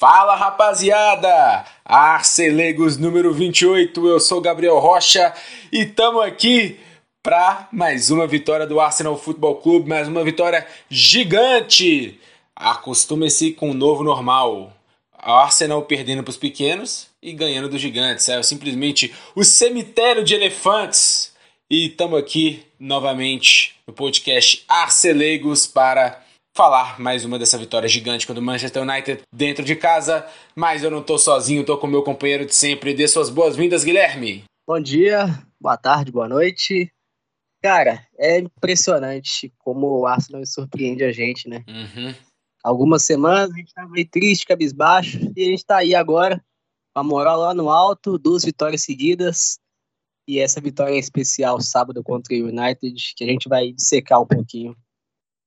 Fala 0.00 0.34
rapaziada! 0.34 1.66
Arcelegos 1.84 2.96
número 2.96 3.34
28, 3.34 4.08
eu 4.08 4.18
sou 4.18 4.40
Gabriel 4.40 4.78
Rocha 4.78 5.34
e 5.70 5.80
estamos 5.80 6.22
aqui 6.22 6.80
para 7.22 7.68
mais 7.70 8.10
uma 8.10 8.26
vitória 8.26 8.66
do 8.66 8.80
Arsenal 8.80 9.18
Futebol 9.18 9.56
Clube, 9.56 9.90
mais 9.90 10.08
uma 10.08 10.24
vitória 10.24 10.66
gigante! 10.88 12.18
Acostume-se 12.56 13.52
com 13.52 13.72
o 13.72 13.74
novo 13.74 14.02
normal. 14.02 14.72
O 15.22 15.30
Arsenal 15.32 15.82
perdendo 15.82 16.22
para 16.22 16.30
os 16.30 16.38
pequenos 16.38 17.08
e 17.22 17.34
ganhando 17.34 17.68
dos 17.68 17.82
gigantes. 17.82 18.26
É 18.30 18.42
simplesmente 18.42 19.14
o 19.36 19.44
cemitério 19.44 20.24
de 20.24 20.34
elefantes. 20.34 21.34
E 21.68 21.88
estamos 21.88 22.18
aqui 22.18 22.64
novamente 22.78 23.76
no 23.86 23.92
podcast 23.92 24.64
Arcelegos 24.66 25.66
para 25.66 26.24
falar 26.60 27.00
mais 27.00 27.24
uma 27.24 27.38
dessa 27.38 27.56
vitória 27.56 27.88
gigante 27.88 28.26
contra 28.26 28.42
o 28.42 28.44
Manchester 28.44 28.82
United 28.82 29.22
dentro 29.34 29.64
de 29.64 29.74
casa. 29.74 30.26
Mas 30.54 30.82
eu 30.82 30.90
não 30.90 31.00
estou 31.00 31.18
sozinho, 31.18 31.62
estou 31.62 31.78
com 31.78 31.86
meu 31.86 32.02
companheiro 32.02 32.44
de 32.44 32.54
sempre. 32.54 32.92
Dê 32.92 33.08
suas 33.08 33.30
boas-vindas, 33.30 33.82
Guilherme. 33.82 34.44
Bom 34.68 34.78
dia, 34.78 35.42
boa 35.58 35.78
tarde, 35.78 36.12
boa 36.12 36.28
noite. 36.28 36.92
Cara, 37.62 38.06
é 38.18 38.40
impressionante 38.40 39.50
como 39.56 40.00
o 40.00 40.06
Arsenal 40.06 40.44
surpreende 40.44 41.02
a 41.02 41.10
gente, 41.10 41.48
né? 41.48 41.64
Uhum. 41.66 42.14
Algumas 42.62 43.04
semanas 43.04 43.50
a 43.50 43.56
gente 43.56 43.68
estava 43.68 43.88
meio 43.88 44.10
triste, 44.10 44.44
cabisbaixo, 44.44 45.18
e 45.34 45.42
a 45.42 45.46
gente 45.46 45.60
está 45.60 45.78
aí 45.78 45.94
agora, 45.94 46.44
com 46.94 47.00
a 47.00 47.02
moral 47.02 47.40
lá 47.40 47.54
no 47.54 47.70
alto, 47.70 48.18
duas 48.18 48.44
vitórias 48.44 48.82
seguidas. 48.82 49.58
E 50.28 50.38
essa 50.38 50.60
vitória 50.60 50.94
em 50.94 50.98
especial 50.98 51.58
sábado 51.58 52.02
contra 52.04 52.34
o 52.34 52.48
United, 52.48 53.14
que 53.16 53.24
a 53.24 53.26
gente 53.26 53.48
vai 53.48 53.72
dissecar 53.72 54.20
um 54.20 54.26
pouquinho 54.26 54.76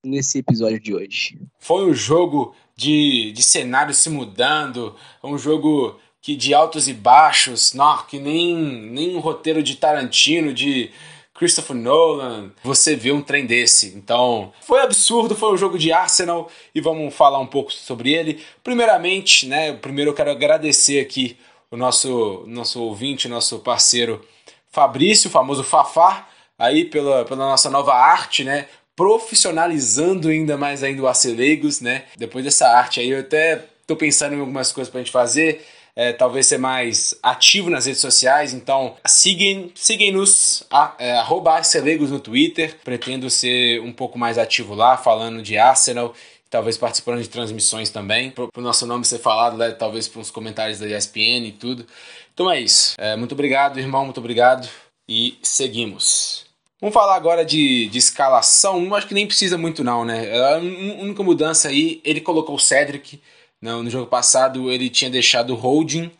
nesse 0.03 0.39
episódio 0.39 0.79
de 0.79 0.93
hoje. 0.93 1.39
Foi 1.59 1.85
um 1.85 1.93
jogo 1.93 2.55
de, 2.75 3.31
de 3.31 3.41
cenário 3.41 3.93
se 3.93 4.09
mudando, 4.09 4.95
um 5.23 5.37
jogo 5.37 5.99
que 6.21 6.35
de 6.35 6.53
altos 6.53 6.87
e 6.87 6.93
baixos, 6.93 7.73
não, 7.73 7.97
que 8.05 8.19
nem, 8.19 8.55
nem 8.55 9.15
um 9.15 9.19
roteiro 9.19 9.61
de 9.61 9.75
Tarantino, 9.75 10.53
de 10.53 10.89
Christopher 11.33 11.75
Nolan, 11.75 12.51
você 12.63 12.95
vê 12.95 13.11
um 13.11 13.21
trem 13.21 13.45
desse. 13.45 13.87
Então, 13.95 14.53
foi 14.61 14.81
absurdo, 14.81 15.35
foi 15.35 15.53
um 15.53 15.57
jogo 15.57 15.77
de 15.77 15.91
Arsenal 15.91 16.49
e 16.73 16.79
vamos 16.79 17.13
falar 17.13 17.39
um 17.39 17.47
pouco 17.47 17.73
sobre 17.73 18.13
ele. 18.13 18.41
Primeiramente, 18.63 19.47
né, 19.47 19.73
primeiro 19.73 20.11
eu 20.11 20.15
quero 20.15 20.31
agradecer 20.31 21.01
aqui 21.01 21.37
o 21.69 21.75
nosso 21.75 22.45
nosso 22.47 22.81
ouvinte, 22.81 23.27
nosso 23.27 23.59
parceiro 23.59 24.23
Fabrício, 24.69 25.27
o 25.27 25.31
famoso 25.31 25.63
Fafá, 25.63 26.27
aí 26.57 26.85
pela, 26.85 27.25
pela 27.25 27.49
nossa 27.49 27.69
nova 27.69 27.93
arte, 27.93 28.43
né? 28.43 28.67
Profissionalizando 28.95 30.29
ainda 30.29 30.57
mais 30.57 30.83
ainda 30.83 31.01
o 31.01 31.07
Arcelegos, 31.07 31.81
né? 31.81 32.03
Depois 32.17 32.43
dessa 32.45 32.67
arte 32.67 32.99
aí, 32.99 33.09
eu 33.09 33.19
até 33.19 33.65
tô 33.87 33.95
pensando 33.95 34.35
em 34.35 34.39
algumas 34.39 34.71
coisas 34.71 34.91
pra 34.91 35.01
gente 35.01 35.11
fazer. 35.11 35.65
É, 35.95 36.11
talvez 36.11 36.47
ser 36.47 36.57
mais 36.57 37.13
ativo 37.21 37.69
nas 37.69 37.85
redes 37.85 38.01
sociais, 38.01 38.51
então 38.51 38.95
sigam, 39.05 39.69
sigam-nos, 39.75 40.63
é, 40.97 41.11
arroba 41.17 41.61
no 42.09 42.19
Twitter, 42.19 42.75
pretendo 42.83 43.29
ser 43.29 43.79
um 43.79 43.91
pouco 43.91 44.17
mais 44.17 44.39
ativo 44.39 44.73
lá, 44.73 44.97
falando 44.97 45.43
de 45.43 45.55
Arsenal, 45.55 46.15
talvez 46.49 46.79
participando 46.79 47.21
de 47.21 47.29
transmissões 47.29 47.91
também, 47.91 48.31
para 48.31 48.45
o 48.57 48.61
nosso 48.61 48.87
nome 48.87 49.05
ser 49.05 49.19
falado, 49.19 49.55
né, 49.55 49.69
talvez 49.69 50.07
para 50.07 50.21
os 50.21 50.31
comentários 50.31 50.79
da 50.79 50.87
ESPN 50.87 51.45
e 51.45 51.51
tudo. 51.51 51.85
Então 52.33 52.49
é 52.49 52.59
isso, 52.59 52.95
é, 52.97 53.15
muito 53.15 53.33
obrigado 53.33 53.79
irmão, 53.79 54.03
muito 54.03 54.19
obrigado 54.19 54.67
e 55.07 55.37
seguimos. 55.43 56.52
Vamos 56.83 56.95
falar 56.95 57.15
agora 57.15 57.45
de, 57.45 57.87
de 57.87 57.97
escalação. 57.97 58.93
Acho 58.93 59.07
que 59.07 59.13
nem 59.13 59.25
precisa 59.25 59.57
muito, 59.57 59.85
não, 59.85 60.03
né? 60.03 60.37
A 60.37 60.57
única 60.57 61.23
mudança 61.23 61.69
aí, 61.69 62.01
ele 62.03 62.19
colocou 62.19 62.55
o 62.55 62.59
Cedric. 62.59 63.23
Não, 63.61 63.81
no 63.81 63.89
jogo 63.89 64.05
passado 64.05 64.69
ele 64.69 64.89
tinha 64.89 65.09
deixado 65.09 65.51
o 65.53 65.55
Holding 65.55 66.11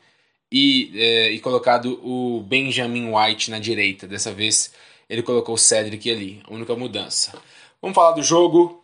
e, 0.50 0.90
é, 0.96 1.32
e 1.32 1.40
colocado 1.42 2.00
o 2.02 2.42
Benjamin 2.48 3.14
White 3.14 3.52
na 3.52 3.60
direita. 3.60 4.08
Dessa 4.08 4.32
vez 4.32 4.72
ele 5.10 5.22
colocou 5.22 5.56
o 5.56 5.58
Cedric 5.58 6.10
ali. 6.10 6.42
A 6.50 6.54
única 6.54 6.74
mudança. 6.78 7.38
Vamos 7.82 7.94
falar 7.94 8.14
do 8.14 8.24
jogo. 8.24 8.82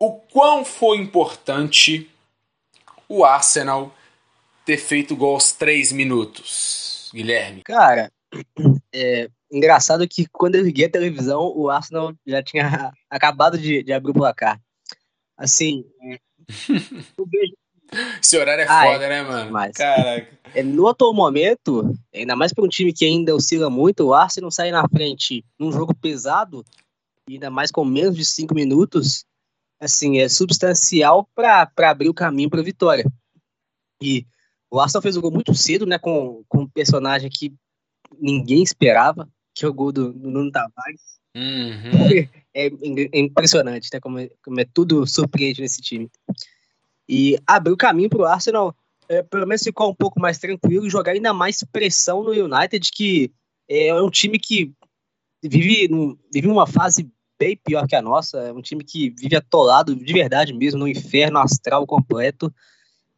O 0.00 0.14
quão 0.14 0.64
foi 0.64 0.96
importante 0.98 2.10
o 3.08 3.24
Arsenal 3.24 3.94
ter 4.64 4.76
feito 4.76 5.14
gol 5.14 5.34
aos 5.34 5.52
3 5.52 5.92
minutos, 5.92 7.12
Guilherme? 7.14 7.62
Cara, 7.62 8.10
é, 8.92 9.30
engraçado 9.50 10.06
que 10.08 10.26
quando 10.26 10.56
eu 10.56 10.62
liguei 10.62 10.86
a 10.86 10.90
televisão, 10.90 11.52
o 11.54 11.70
Arsenal 11.70 12.14
já 12.26 12.42
tinha 12.42 12.92
acabado 13.10 13.58
de, 13.58 13.82
de 13.82 13.92
abrir 13.92 14.10
o 14.10 14.14
placar. 14.14 14.60
Assim. 15.36 15.84
Esse 18.20 18.36
horário 18.36 18.62
é 18.62 18.66
foda, 18.66 19.08
né, 19.08 19.22
mano? 19.22 19.52
Mas, 19.52 19.72
Caraca. 19.72 20.36
É, 20.54 20.62
no 20.62 20.88
atual 20.88 21.14
momento, 21.14 21.94
ainda 22.12 22.34
mais 22.34 22.52
para 22.52 22.64
um 22.64 22.68
time 22.68 22.92
que 22.92 23.04
ainda 23.04 23.34
oscila 23.34 23.70
muito, 23.70 24.06
o 24.06 24.14
Arsenal 24.14 24.50
sair 24.50 24.72
na 24.72 24.88
frente 24.88 25.44
num 25.58 25.70
jogo 25.70 25.94
pesado, 25.94 26.64
ainda 27.28 27.50
mais 27.50 27.70
com 27.70 27.84
menos 27.84 28.16
de 28.16 28.24
cinco 28.24 28.54
minutos, 28.54 29.24
assim, 29.78 30.18
é 30.18 30.28
substancial 30.28 31.28
para 31.34 31.70
abrir 31.84 32.08
o 32.08 32.14
caminho 32.14 32.50
para 32.50 32.60
a 32.60 32.64
vitória. 32.64 33.04
E 34.02 34.26
o 34.70 34.80
Arsenal 34.80 35.02
fez 35.02 35.16
o 35.16 35.20
gol 35.20 35.30
muito 35.30 35.54
cedo, 35.54 35.86
né, 35.86 35.98
com, 35.98 36.42
com 36.48 36.62
um 36.62 36.68
personagem 36.68 37.30
que 37.30 37.54
ninguém 38.18 38.62
esperava, 38.62 39.28
que 39.56 39.64
é 39.64 39.68
o 39.68 39.72
gol 39.72 39.90
do, 39.90 40.12
do 40.12 40.30
Nuno 40.30 40.52
Tavares. 40.52 41.16
Uhum. 41.34 42.36
É, 42.58 42.68
é, 42.68 43.20
impressionante, 43.20 43.90
né? 43.92 44.00
Como 44.00 44.18
é, 44.18 44.30
como 44.42 44.58
é 44.58 44.64
tudo 44.64 45.06
surpreende 45.06 45.60
nesse 45.60 45.82
time. 45.82 46.10
E 47.06 47.36
abriu 47.46 47.76
caminho 47.76 48.08
para 48.08 48.20
o 48.20 48.24
Arsenal, 48.24 48.74
é, 49.10 49.22
pelo 49.22 49.46
menos 49.46 49.62
ficar 49.62 49.84
um 49.84 49.94
pouco 49.94 50.18
mais 50.18 50.38
tranquilo 50.38 50.86
e 50.86 50.90
jogar 50.90 51.12
ainda 51.12 51.34
mais 51.34 51.62
pressão 51.70 52.24
no 52.24 52.30
United, 52.30 52.90
que 52.90 53.30
é 53.68 53.92
um 53.92 54.08
time 54.08 54.38
que 54.38 54.72
vive, 55.44 55.86
vive 56.32 56.48
uma 56.48 56.66
fase 56.66 57.10
bem 57.38 57.60
pior 57.62 57.86
que 57.86 57.94
a 57.94 58.00
nossa. 58.00 58.38
É 58.38 58.52
um 58.54 58.62
time 58.62 58.82
que 58.82 59.10
vive 59.10 59.36
atolado 59.36 59.94
de 59.94 60.12
verdade 60.14 60.54
mesmo, 60.54 60.80
no 60.80 60.88
inferno 60.88 61.38
astral 61.38 61.86
completo. 61.86 62.50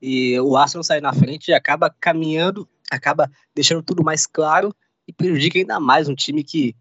E 0.02 0.36
o 0.40 0.56
Arsenal 0.56 0.82
sai 0.82 1.00
na 1.00 1.12
frente 1.12 1.52
e 1.52 1.54
acaba 1.54 1.94
caminhando, 2.00 2.68
acaba 2.90 3.30
deixando 3.54 3.84
tudo 3.84 4.02
mais 4.02 4.26
claro 4.26 4.74
e 5.08 5.12
prejudica 5.12 5.58
ainda 5.58 5.80
mais 5.80 6.06
um 6.06 6.14
time 6.14 6.44
que, 6.44 6.76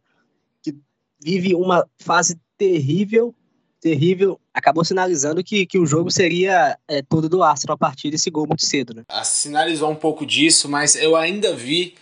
que 0.62 0.76
vive 1.24 1.56
uma 1.56 1.88
fase 1.98 2.38
terrível, 2.58 3.34
terrível. 3.80 4.38
Acabou 4.54 4.84
sinalizando 4.84 5.42
que, 5.42 5.66
que 5.66 5.80
o 5.80 5.86
jogo 5.86 6.12
seria 6.12 6.78
é, 6.90 7.02
todo 7.02 7.30
do 7.30 7.42
Arsenal 7.42 7.76
a 7.76 7.78
partir 7.78 8.12
desse 8.12 8.30
gol 8.30 8.46
muito 8.46 8.66
cedo, 8.66 8.94
né? 8.94 9.04
Ah, 9.08 9.24
sinalizou 9.24 9.90
um 9.90 9.96
pouco 9.96 10.26
disso, 10.26 10.68
mas 10.68 10.96
eu 10.96 11.16
ainda 11.16 11.56
vi 11.56 11.96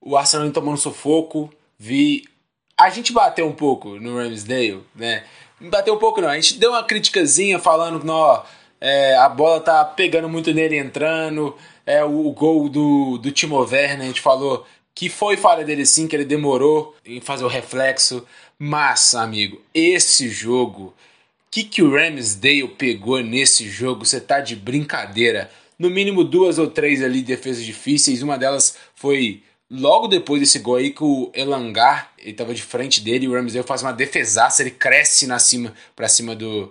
o 0.00 0.16
Arsenal 0.16 0.50
tomando 0.50 0.78
sufoco, 0.78 1.52
vi 1.78 2.24
a 2.76 2.88
gente 2.88 3.12
bateu 3.12 3.46
um 3.46 3.52
pouco 3.52 4.00
no 4.00 4.16
Ramsdale, 4.16 4.82
né? 4.94 5.24
Bateu 5.60 5.94
um 5.94 5.98
pouco 5.98 6.20
não, 6.20 6.28
a 6.28 6.34
gente 6.34 6.58
deu 6.58 6.70
uma 6.70 6.82
criticazinha 6.82 7.58
falando 7.58 8.00
que 8.00 8.06
não, 8.06 8.42
é, 8.80 9.14
a 9.16 9.28
bola 9.28 9.60
tá 9.60 9.84
pegando 9.84 10.28
muito 10.28 10.52
nele 10.52 10.76
entrando, 10.76 11.56
é, 11.86 12.02
o, 12.02 12.26
o 12.26 12.32
gol 12.32 12.68
do, 12.68 13.18
do 13.18 13.30
Timo 13.30 13.58
Werner, 13.58 14.00
a 14.00 14.04
gente 14.04 14.20
falou 14.20 14.66
que 14.94 15.08
foi 15.08 15.36
falha 15.36 15.64
dele 15.64 15.84
sim, 15.84 16.06
que 16.06 16.14
ele 16.14 16.24
demorou 16.24 16.94
em 17.04 17.20
fazer 17.20 17.44
o 17.44 17.48
reflexo. 17.48 18.24
Mas, 18.58 19.14
amigo, 19.14 19.60
esse 19.74 20.28
jogo, 20.28 20.84
o 20.84 20.94
que, 21.50 21.64
que 21.64 21.82
o 21.82 21.90
Ramsdale 21.90 22.68
pegou 22.68 23.20
nesse 23.20 23.68
jogo? 23.68 24.04
Você 24.04 24.20
tá 24.20 24.40
de 24.40 24.54
brincadeira. 24.54 25.50
No 25.78 25.90
mínimo 25.90 26.22
duas 26.22 26.58
ou 26.58 26.68
três 26.68 27.02
ali 27.02 27.22
defesas 27.22 27.64
difíceis. 27.64 28.22
Uma 28.22 28.38
delas 28.38 28.76
foi 28.94 29.42
logo 29.68 30.06
depois 30.06 30.40
desse 30.40 30.60
gol 30.60 30.76
aí 30.76 30.90
que 30.90 31.02
o 31.02 31.30
Elangar, 31.34 32.12
ele 32.18 32.32
tava 32.32 32.54
de 32.54 32.62
frente 32.62 33.00
dele, 33.00 33.24
e 33.24 33.28
o 33.28 33.32
Ramsdale 33.32 33.66
faz 33.66 33.82
uma 33.82 33.92
defesaça, 33.92 34.62
ele 34.62 34.70
cresce 34.70 35.26
na 35.26 35.40
cima, 35.40 35.74
pra 35.96 36.08
cima 36.08 36.36
do, 36.36 36.70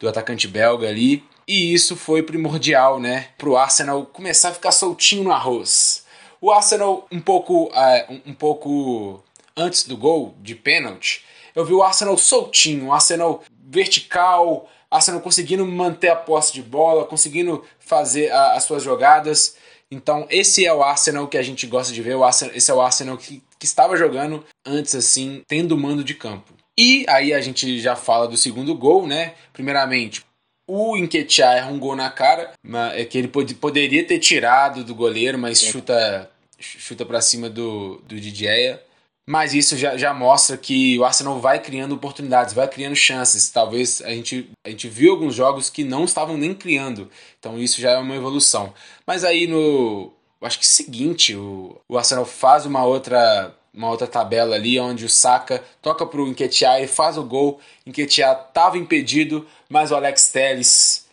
do 0.00 0.08
atacante 0.08 0.48
belga 0.48 0.88
ali. 0.88 1.22
E 1.46 1.72
isso 1.72 1.96
foi 1.96 2.22
primordial, 2.22 3.00
né, 3.00 3.28
pro 3.36 3.56
Arsenal 3.56 4.04
começar 4.06 4.50
a 4.50 4.54
ficar 4.54 4.72
soltinho 4.72 5.24
no 5.24 5.32
arroz. 5.32 6.06
O 6.40 6.50
Arsenal, 6.52 7.06
um 7.10 7.20
pouco, 7.20 7.64
uh, 7.64 8.20
um 8.26 8.34
pouco 8.34 9.22
antes 9.56 9.86
do 9.86 9.96
gol 9.96 10.34
de 10.40 10.54
pênalti, 10.54 11.24
eu 11.54 11.64
vi 11.64 11.72
o 11.72 11.82
Arsenal 11.82 12.16
soltinho, 12.16 12.86
o 12.86 12.92
Arsenal 12.92 13.42
vertical, 13.68 14.68
Arsenal 14.90 15.20
conseguindo 15.20 15.66
manter 15.66 16.08
a 16.08 16.16
posse 16.16 16.52
de 16.52 16.62
bola, 16.62 17.04
conseguindo 17.04 17.64
fazer 17.78 18.30
a, 18.30 18.54
as 18.54 18.64
suas 18.64 18.82
jogadas. 18.82 19.56
Então, 19.90 20.26
esse 20.30 20.64
é 20.64 20.72
o 20.72 20.82
Arsenal 20.82 21.26
que 21.28 21.36
a 21.36 21.42
gente 21.42 21.66
gosta 21.66 21.92
de 21.92 22.02
ver. 22.02 22.14
O 22.14 22.24
Arsenal, 22.24 22.54
esse 22.54 22.70
é 22.70 22.74
o 22.74 22.80
Arsenal 22.80 23.16
que, 23.16 23.42
que 23.58 23.66
estava 23.66 23.96
jogando 23.96 24.44
antes, 24.64 24.94
assim, 24.94 25.42
tendo 25.46 25.76
mando 25.76 26.04
de 26.04 26.14
campo. 26.14 26.54
E 26.76 27.04
aí 27.08 27.34
a 27.34 27.40
gente 27.40 27.80
já 27.80 27.96
fala 27.96 28.28
do 28.28 28.36
segundo 28.36 28.74
gol, 28.74 29.06
né? 29.06 29.34
Primeiramente, 29.52 30.24
o 30.68 30.96
Enquetear 30.96 31.56
erra 31.56 31.72
um 31.72 31.78
gol 31.78 31.96
na 31.96 32.10
cara, 32.10 32.52
é 32.94 33.04
que 33.04 33.16
ele 33.16 33.26
pod 33.26 33.52
poderia 33.54 34.06
ter 34.06 34.18
tirado 34.18 34.84
do 34.84 34.94
goleiro, 34.94 35.38
mas 35.38 35.62
chuta 35.62 36.30
chuta 36.60 37.06
para 37.06 37.20
cima 37.20 37.48
do, 37.48 38.02
do 38.06 38.20
Didier. 38.20 38.82
mas 39.26 39.54
isso 39.54 39.76
já, 39.76 39.96
já 39.96 40.12
mostra 40.12 40.56
que 40.56 40.98
o 40.98 41.04
Arsenal 41.04 41.40
vai 41.40 41.60
criando 41.60 41.94
oportunidades, 41.94 42.52
vai 42.52 42.66
criando 42.66 42.96
chances. 42.96 43.50
Talvez 43.50 44.02
a 44.02 44.10
gente, 44.10 44.50
a 44.66 44.70
gente 44.70 44.88
viu 44.88 45.12
alguns 45.12 45.34
jogos 45.34 45.70
que 45.70 45.84
não 45.84 46.04
estavam 46.04 46.36
nem 46.36 46.54
criando, 46.54 47.10
então 47.38 47.58
isso 47.58 47.80
já 47.80 47.92
é 47.92 47.98
uma 47.98 48.16
evolução. 48.16 48.74
Mas 49.06 49.24
aí 49.24 49.46
no, 49.46 50.12
acho 50.42 50.58
que 50.58 50.66
seguinte, 50.66 51.34
o, 51.34 51.80
o 51.88 51.96
Arsenal 51.96 52.24
faz 52.24 52.66
uma 52.66 52.84
outra 52.84 53.54
uma 53.78 53.88
outra 53.88 54.08
tabela 54.08 54.56
ali 54.56 54.78
onde 54.80 55.04
o 55.04 55.08
Saka 55.08 55.62
toca 55.80 56.04
para 56.04 56.20
o 56.20 56.26
Nketiah 56.26 56.80
e 56.80 56.88
faz 56.88 57.16
o 57.16 57.22
gol. 57.22 57.60
Nketiah 57.86 58.32
estava 58.32 58.76
impedido, 58.76 59.46
mas 59.68 59.92
o 59.92 59.94
Alex 59.94 60.32
Telles 60.32 61.06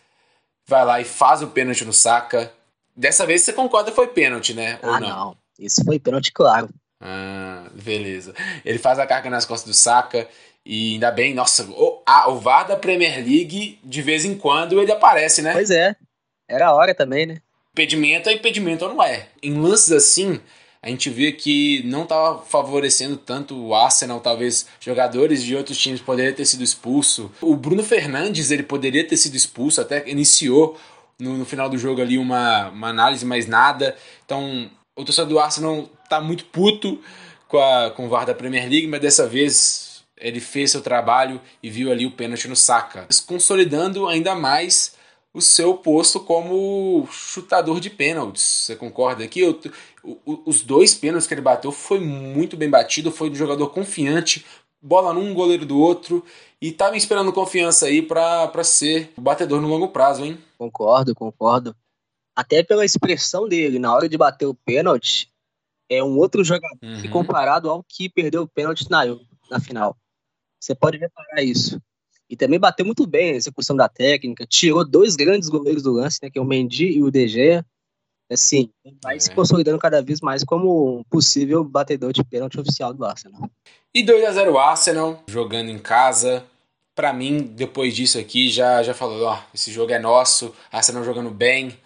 vai 0.66 0.84
lá 0.84 1.00
e 1.00 1.04
faz 1.04 1.42
o 1.42 1.46
pênalti 1.46 1.84
no 1.84 1.92
Saka. 1.92 2.52
Dessa 2.94 3.24
vez 3.24 3.42
você 3.42 3.52
concorda 3.52 3.92
foi 3.92 4.08
pênalti, 4.08 4.52
né? 4.52 4.80
Ah, 4.82 4.98
não? 4.98 5.08
não. 5.08 5.36
Isso 5.56 5.84
foi 5.84 6.00
pênalti, 6.00 6.32
claro. 6.32 6.68
Ah, 7.00 7.68
beleza. 7.72 8.34
Ele 8.64 8.78
faz 8.78 8.98
a 8.98 9.06
carga 9.06 9.30
nas 9.30 9.44
costas 9.44 9.72
do 9.72 9.74
Saka 9.74 10.28
e 10.64 10.94
ainda 10.94 11.12
bem, 11.12 11.34
nossa, 11.34 11.62
o, 11.70 12.02
a, 12.04 12.28
o 12.28 12.40
VAR 12.40 12.66
da 12.66 12.76
Premier 12.76 13.18
League, 13.18 13.78
de 13.84 14.02
vez 14.02 14.24
em 14.24 14.36
quando 14.36 14.82
ele 14.82 14.90
aparece, 14.90 15.40
né? 15.40 15.52
Pois 15.52 15.70
é. 15.70 15.94
Era 16.48 16.66
a 16.66 16.74
hora 16.74 16.92
também, 16.92 17.26
né? 17.26 17.40
Impedimento 17.70 18.28
é 18.28 18.32
impedimento 18.32 18.84
ou 18.84 18.94
não 18.94 19.02
é. 19.02 19.28
Em 19.40 19.54
lances 19.54 19.92
assim, 19.92 20.40
a 20.82 20.88
gente 20.88 21.10
vê 21.10 21.32
que 21.32 21.82
não 21.84 22.04
estava 22.04 22.42
favorecendo 22.42 23.16
tanto 23.16 23.56
o 23.56 23.74
Arsenal, 23.74 24.20
talvez 24.20 24.66
jogadores 24.80 25.42
de 25.42 25.56
outros 25.56 25.78
times 25.78 26.00
poderiam 26.00 26.34
ter 26.34 26.44
sido 26.44 26.62
expulso. 26.62 27.30
O 27.40 27.56
Bruno 27.56 27.82
Fernandes 27.82 28.50
ele 28.50 28.62
poderia 28.62 29.06
ter 29.06 29.16
sido 29.16 29.34
expulso, 29.34 29.80
até 29.80 30.08
iniciou 30.08 30.78
no, 31.18 31.36
no 31.38 31.44
final 31.44 31.68
do 31.68 31.78
jogo 31.78 32.00
ali 32.00 32.18
uma, 32.18 32.68
uma 32.68 32.88
análise, 32.88 33.24
mas 33.24 33.46
nada. 33.46 33.96
Então 34.24 34.70
o 34.94 35.04
torcedor 35.04 35.28
do 35.28 35.38
Arsenal 35.38 35.90
está 36.04 36.20
muito 36.20 36.44
puto 36.46 37.00
com, 37.48 37.58
a, 37.58 37.90
com 37.90 38.06
o 38.06 38.08
VAR 38.08 38.26
da 38.26 38.34
Premier 38.34 38.68
League, 38.68 38.86
mas 38.86 39.00
dessa 39.00 39.26
vez 39.26 40.04
ele 40.18 40.40
fez 40.40 40.70
seu 40.70 40.80
trabalho 40.80 41.40
e 41.62 41.68
viu 41.68 41.90
ali 41.92 42.06
o 42.06 42.10
pênalti 42.10 42.48
no 42.48 42.56
Saka, 42.56 43.06
consolidando 43.26 44.08
ainda 44.08 44.34
mais 44.34 44.95
o 45.36 45.42
seu 45.42 45.74
posto 45.74 46.18
como 46.18 47.06
chutador 47.12 47.78
de 47.78 47.90
pênaltis. 47.90 48.42
Você 48.42 48.74
concorda 48.74 49.22
aqui? 49.22 49.40
Eu, 49.40 49.60
os 50.24 50.62
dois 50.62 50.94
pênaltis 50.94 51.26
que 51.28 51.34
ele 51.34 51.42
bateu 51.42 51.70
foi 51.70 52.00
muito 52.00 52.56
bem 52.56 52.70
batido, 52.70 53.12
foi 53.12 53.28
um 53.28 53.34
jogador 53.34 53.68
confiante, 53.68 54.46
bola 54.80 55.12
num, 55.12 55.34
goleiro 55.34 55.66
do 55.66 55.78
outro, 55.78 56.24
e 56.58 56.72
tava 56.72 56.96
esperando 56.96 57.34
confiança 57.34 57.84
aí 57.84 58.00
para 58.00 58.64
ser 58.64 59.12
batedor 59.14 59.60
no 59.60 59.68
longo 59.68 59.88
prazo, 59.88 60.24
hein? 60.24 60.38
Concordo, 60.56 61.14
concordo. 61.14 61.76
Até 62.34 62.62
pela 62.62 62.84
expressão 62.86 63.46
dele 63.46 63.78
na 63.78 63.94
hora 63.94 64.08
de 64.08 64.16
bater 64.16 64.46
o 64.46 64.54
pênalti, 64.54 65.30
é 65.86 66.02
um 66.02 66.16
outro 66.16 66.42
jogador 66.42 66.78
uhum. 66.82 67.10
comparado 67.10 67.68
ao 67.68 67.84
que 67.84 68.08
perdeu 68.08 68.44
o 68.44 68.48
pênalti 68.48 68.90
na, 68.90 69.02
na 69.50 69.60
final. 69.60 69.94
Você 70.58 70.74
pode 70.74 70.96
reparar 70.96 71.42
isso. 71.42 71.78
E 72.28 72.36
também 72.36 72.58
bateu 72.58 72.84
muito 72.84 73.06
bem 73.06 73.32
a 73.32 73.36
execução 73.36 73.76
da 73.76 73.88
técnica, 73.88 74.46
tirou 74.46 74.84
dois 74.84 75.14
grandes 75.14 75.48
goleiros 75.48 75.82
do 75.82 75.92
lance, 75.92 76.18
né, 76.22 76.30
que 76.30 76.38
é 76.38 76.42
o 76.42 76.44
Mendy 76.44 76.86
e 76.86 77.02
o 77.02 77.10
De 77.10 77.28
Gea. 77.28 77.64
Assim, 78.30 78.70
vai 79.02 79.16
é. 79.16 79.20
se 79.20 79.30
consolidando 79.32 79.78
cada 79.78 80.02
vez 80.02 80.20
mais 80.20 80.42
como 80.42 80.98
um 80.98 81.04
possível 81.04 81.62
batedor 81.62 82.12
de 82.12 82.24
pênalti 82.24 82.58
oficial 82.58 82.92
do 82.92 83.04
Arsenal. 83.04 83.48
E 83.94 84.02
2 84.02 84.24
a 84.24 84.32
0 84.32 84.58
Arsenal, 84.58 85.22
jogando 85.28 85.70
em 85.70 85.78
casa. 85.78 86.44
Para 86.94 87.12
mim, 87.12 87.42
depois 87.42 87.94
disso 87.94 88.18
aqui, 88.18 88.48
já, 88.50 88.82
já 88.82 88.94
falou, 88.94 89.22
ó, 89.26 89.38
esse 89.54 89.70
jogo 89.70 89.92
é 89.92 89.98
nosso, 89.98 90.52
Arsenal 90.72 91.04
jogando 91.04 91.30
bem. 91.30 91.78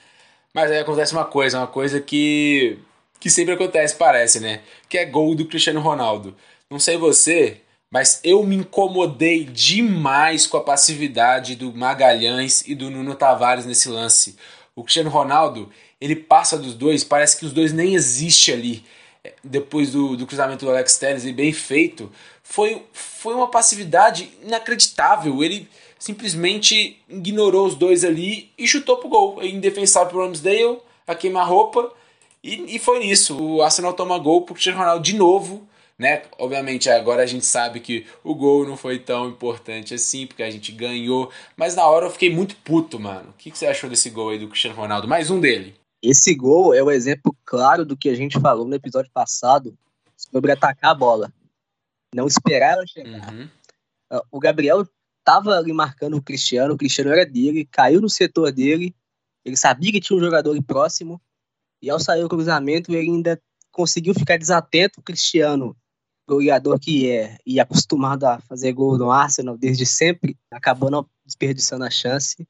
Mas 0.55 0.71
aí 0.71 0.79
acontece 0.79 1.13
uma 1.13 1.25
coisa, 1.25 1.59
uma 1.59 1.67
coisa 1.67 2.01
que, 2.01 2.79
que 3.19 3.29
sempre 3.29 3.55
acontece, 3.55 3.97
parece, 3.97 4.41
né? 4.41 4.63
Que 4.89 4.99
é 4.99 5.05
gol 5.05 5.35
do 5.35 5.47
Cristiano 5.47 5.81
Ronaldo. 5.81 6.35
Não 6.71 6.79
sei 6.79 6.97
você, 6.97 7.61
mas 7.91 8.21
eu 8.23 8.45
me 8.45 8.55
incomodei 8.55 9.45
demais 9.45 10.47
com 10.47 10.57
a 10.57 10.63
passividade 10.63 11.57
do 11.57 11.73
Magalhães 11.73 12.63
e 12.67 12.75
do 12.75 12.89
Nuno 12.89 13.17
Tavares 13.17 13.67
nesse 13.67 13.89
lance. 13.89 14.37
O 14.77 14.85
Cristiano 14.85 15.11
Ronaldo, 15.11 15.69
ele 16.01 16.15
passa 16.15 16.57
dos 16.57 16.75
dois, 16.75 17.03
parece 17.03 17.37
que 17.37 17.45
os 17.45 17.53
dois 17.53 17.73
nem 17.73 17.95
existem 17.95 18.55
ali. 18.55 18.85
É, 19.25 19.35
depois 19.43 19.91
do, 19.91 20.17
do 20.17 20.25
cruzamento 20.25 20.65
do 20.65 20.71
Alex 20.71 20.97
Telles 20.99 21.25
e 21.25 21.33
bem 21.33 21.53
feito, 21.53 22.11
foi, 22.45 22.87
foi 22.93 23.35
uma 23.35 23.49
passividade 23.49 24.31
inacreditável. 24.41 25.43
Ele 25.43 25.69
simplesmente 25.99 27.03
ignorou 27.09 27.67
os 27.67 27.75
dois 27.75 28.05
ali 28.05 28.53
e 28.57 28.69
chutou 28.69 28.99
pro 28.99 29.09
gol. 29.09 29.43
É 29.43 29.49
indefensável 29.49 30.11
pro 30.11 30.25
Ramsdale, 30.25 30.79
a 31.09 31.15
queima-roupa. 31.17 31.93
E, 32.43 32.77
e 32.77 32.79
foi 32.79 33.01
nisso. 33.01 33.37
O 33.37 33.63
Arsenal 33.63 33.95
toma 33.95 34.17
gol 34.17 34.43
pro 34.43 34.55
Cristiano 34.55 34.79
Ronaldo 34.79 35.03
de 35.03 35.17
novo 35.17 35.69
né? 36.01 36.23
Obviamente 36.39 36.89
agora 36.89 37.23
a 37.23 37.27
gente 37.27 37.45
sabe 37.45 37.79
que 37.79 38.07
o 38.25 38.35
gol 38.35 38.67
não 38.67 38.75
foi 38.75 38.99
tão 38.99 39.29
importante 39.29 39.93
assim, 39.93 40.27
porque 40.27 40.43
a 40.43 40.51
gente 40.51 40.73
ganhou, 40.73 41.31
mas 41.55 41.77
na 41.77 41.85
hora 41.85 42.07
eu 42.07 42.11
fiquei 42.11 42.35
muito 42.35 42.57
puto, 42.57 42.99
mano. 42.99 43.29
O 43.29 43.33
que, 43.35 43.51
que 43.51 43.59
você 43.59 43.67
achou 43.67 43.91
desse 43.91 44.09
gol 44.09 44.31
aí 44.31 44.39
do 44.39 44.49
Cristiano 44.49 44.75
Ronaldo? 44.75 45.07
Mais 45.07 45.31
um 45.31 45.39
dele. 45.39 45.75
Esse 46.03 46.35
gol 46.35 46.73
é 46.73 46.83
o 46.83 46.91
exemplo 46.91 47.37
claro 47.45 47.85
do 47.85 47.99
que 47.99 48.09
a 48.09 48.15
gente 48.15 48.41
falou 48.41 48.67
no 48.67 48.75
episódio 48.75 49.11
passado 49.13 49.77
sobre 50.17 50.51
atacar 50.51 50.93
a 50.93 50.95
bola. 50.95 51.31
Não 52.15 52.27
esperar 52.27 52.79
ela 52.79 52.87
chegar. 52.87 53.31
Uhum. 53.31 53.47
O 54.33 54.41
Gabriel 54.41 54.89
tava 55.23 55.55
ali 55.59 55.71
marcando 55.71 56.17
o 56.17 56.23
Cristiano, 56.23 56.73
o 56.73 56.79
Cristiano 56.79 57.11
era 57.11 57.27
dele, 57.27 57.69
caiu 57.71 58.01
no 58.01 58.09
setor 58.09 58.51
dele, 58.51 58.97
ele 59.45 59.55
sabia 59.55 59.93
que 59.93 60.01
tinha 60.01 60.17
um 60.17 60.21
jogador 60.21 60.53
ali 60.53 60.63
próximo, 60.63 61.21
e 61.83 61.91
ao 61.91 62.01
sair 62.01 62.25
o 62.25 62.29
cruzamento 62.29 62.91
ele 62.91 63.01
ainda 63.01 63.39
conseguiu 63.71 64.15
ficar 64.15 64.39
desatento. 64.39 64.99
O 64.99 65.03
Cristiano 65.03 65.77
goleador 66.31 66.79
que 66.79 67.11
é 67.11 67.37
e 67.45 67.59
acostumado 67.59 68.25
a 68.25 68.39
fazer 68.41 68.73
gol 68.73 68.97
no 68.97 69.11
Arsenal 69.11 69.59
desde 69.59 69.85
sempre, 69.85 70.37
acabou 70.51 70.91
não 70.91 71.07
desperdiçando 71.27 71.85
a 71.85 71.91
chance 71.91 72.47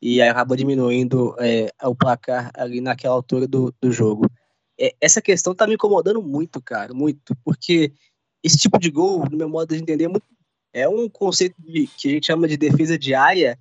e 0.00 0.22
acabou 0.22 0.56
diminuindo 0.56 1.34
é, 1.38 1.68
o 1.82 1.94
placar 1.94 2.52
ali 2.54 2.80
naquela 2.80 3.14
altura 3.14 3.48
do, 3.48 3.74
do 3.80 3.90
jogo. 3.90 4.30
É, 4.78 4.94
essa 5.00 5.20
questão 5.20 5.54
tá 5.54 5.66
me 5.66 5.74
incomodando 5.74 6.22
muito, 6.22 6.62
cara, 6.62 6.94
muito, 6.94 7.34
porque 7.44 7.92
esse 8.42 8.58
tipo 8.58 8.78
de 8.78 8.90
gol, 8.90 9.28
no 9.28 9.36
meu 9.36 9.48
modo 9.48 9.74
de 9.74 9.82
entender, 9.82 10.08
é, 10.72 10.82
é 10.82 10.88
um 10.88 11.08
conceito 11.08 11.56
de, 11.58 11.88
que 11.88 12.08
a 12.08 12.10
gente 12.12 12.26
chama 12.26 12.46
de 12.46 12.56
defesa 12.56 12.98
diária 12.98 13.58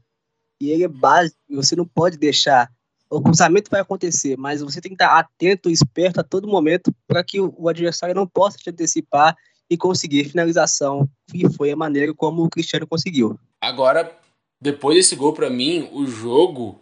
e 0.62 0.70
ele 0.70 0.84
é 0.84 0.88
básico, 0.88 1.38
você 1.50 1.76
não 1.76 1.86
pode 1.86 2.18
deixar 2.18 2.70
o 3.10 3.22
cruzamento 3.22 3.70
vai 3.70 3.82
acontecer, 3.82 4.36
mas 4.36 4.62
você 4.62 4.82
tem 4.82 4.90
que 4.90 4.96
estar 4.96 5.18
atento, 5.18 5.70
esperto 5.70 6.20
a 6.20 6.24
todo 6.24 6.48
momento 6.48 6.94
para 7.08 7.24
que 7.24 7.40
o 7.40 7.70
adversário 7.70 8.16
não 8.16 8.28
possa 8.28 8.58
te 8.58 8.70
antecipar 8.70 9.38
e 9.70 9.78
conseguir 9.78 10.30
finalização. 10.30 11.08
E 11.34 11.50
foi 11.54 11.72
a 11.72 11.76
maneira 11.76 12.14
como 12.14 12.44
o 12.44 12.50
Cristiano 12.50 12.88
conseguiu. 12.88 13.40
Agora, 13.62 14.16
depois 14.62 14.98
desse 14.98 15.16
gol 15.16 15.34
para 15.34 15.50
mim, 15.50 15.90
o 15.92 16.06
jogo 16.06 16.80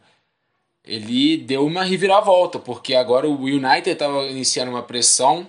ele 0.85 1.37
deu 1.37 1.65
uma 1.65 1.83
reviravolta, 1.83 2.59
porque 2.59 2.93
agora 2.93 3.27
o 3.27 3.43
United 3.43 3.89
estava 3.89 4.25
iniciando 4.25 4.71
uma 4.71 4.83
pressão 4.83 5.47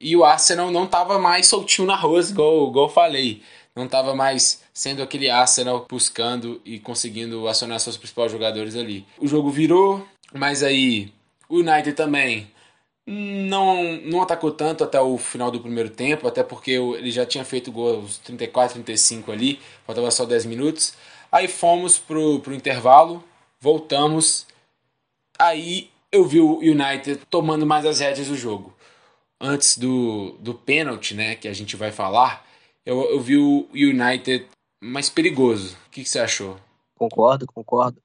e 0.00 0.16
o 0.16 0.24
Arsenal 0.24 0.70
não 0.70 0.84
estava 0.84 1.18
mais 1.18 1.46
soltinho 1.46 1.86
na 1.86 1.96
rua, 1.96 2.20
igual, 2.20 2.68
igual 2.68 2.86
eu 2.86 2.92
falei. 2.92 3.42
Não 3.74 3.84
estava 3.84 4.14
mais 4.14 4.62
sendo 4.72 5.02
aquele 5.02 5.30
Arsenal 5.30 5.86
buscando 5.88 6.60
e 6.64 6.80
conseguindo 6.80 7.46
acionar 7.46 7.78
seus 7.78 7.96
principais 7.96 8.32
jogadores 8.32 8.74
ali. 8.74 9.06
O 9.18 9.28
jogo 9.28 9.50
virou, 9.50 10.04
mas 10.32 10.62
aí 10.64 11.12
o 11.48 11.58
United 11.58 11.92
também 11.92 12.50
não, 13.10 13.96
não 14.02 14.20
atacou 14.20 14.52
tanto 14.52 14.84
até 14.84 15.00
o 15.00 15.16
final 15.16 15.50
do 15.50 15.60
primeiro 15.60 15.88
tempo, 15.88 16.28
até 16.28 16.42
porque 16.42 16.72
ele 16.72 17.10
já 17.10 17.24
tinha 17.24 17.42
feito 17.42 17.72
gol 17.72 17.96
aos 17.96 18.18
34, 18.18 18.74
35 18.74 19.32
ali, 19.32 19.58
faltava 19.86 20.10
só 20.10 20.26
10 20.26 20.44
minutos. 20.44 20.92
Aí 21.32 21.48
fomos 21.48 21.98
pro, 21.98 22.38
pro 22.40 22.52
intervalo, 22.52 23.24
voltamos. 23.58 24.46
Aí 25.38 25.90
eu 26.12 26.26
vi 26.26 26.38
o 26.38 26.58
United 26.58 27.22
tomando 27.30 27.64
mais 27.64 27.86
as 27.86 28.00
rédeas 28.00 28.28
do 28.28 28.36
jogo. 28.36 28.76
Antes 29.40 29.78
do, 29.78 30.32
do 30.40 30.52
pênalti, 30.52 31.14
né, 31.14 31.34
que 31.34 31.48
a 31.48 31.54
gente 31.54 31.76
vai 31.76 31.90
falar, 31.90 32.46
eu, 32.84 33.00
eu 33.10 33.20
vi 33.20 33.38
o 33.38 33.66
United 33.72 34.46
mais 34.82 35.08
perigoso. 35.08 35.78
O 35.86 35.90
que, 35.90 36.02
que 36.02 36.08
você 36.10 36.18
achou? 36.18 36.58
Concordo, 36.94 37.46
concordo. 37.46 38.02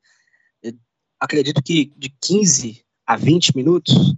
Eu 0.62 0.74
acredito 1.20 1.62
que 1.62 1.92
de 1.98 2.08
15 2.22 2.86
a 3.06 3.18
20 3.18 3.54
minutos 3.54 4.16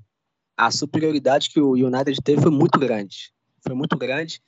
a 0.57 0.71
superioridade 0.71 1.50
que 1.50 1.59
o 1.59 1.71
United 1.74 2.19
teve 2.24 2.41
foi 2.41 2.51
muito 2.51 2.79
grande. 2.79 3.31
Foi 3.62 3.75
muito 3.75 3.97
grande. 3.97 4.41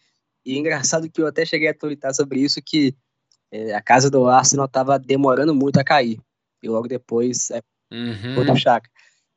E 0.45 0.55
é 0.55 0.57
engraçado 0.57 1.09
que 1.09 1.21
eu 1.21 1.27
até 1.27 1.45
cheguei 1.45 1.67
a 1.67 1.73
tweetar 1.73 2.13
sobre 2.13 2.39
isso, 2.39 2.61
que 2.65 2.95
é, 3.51 3.73
a 3.73 3.81
casa 3.81 4.09
do 4.09 4.27
Arsenal 4.27 4.65
estava 4.65 4.97
demorando 4.97 5.53
muito 5.53 5.79
a 5.79 5.83
cair. 5.83 6.19
E 6.63 6.69
logo 6.69 6.87
depois 6.87 7.51
é 7.51 7.61
uhum. 7.91 8.39
outro 8.39 8.55
chaca. 8.55 8.89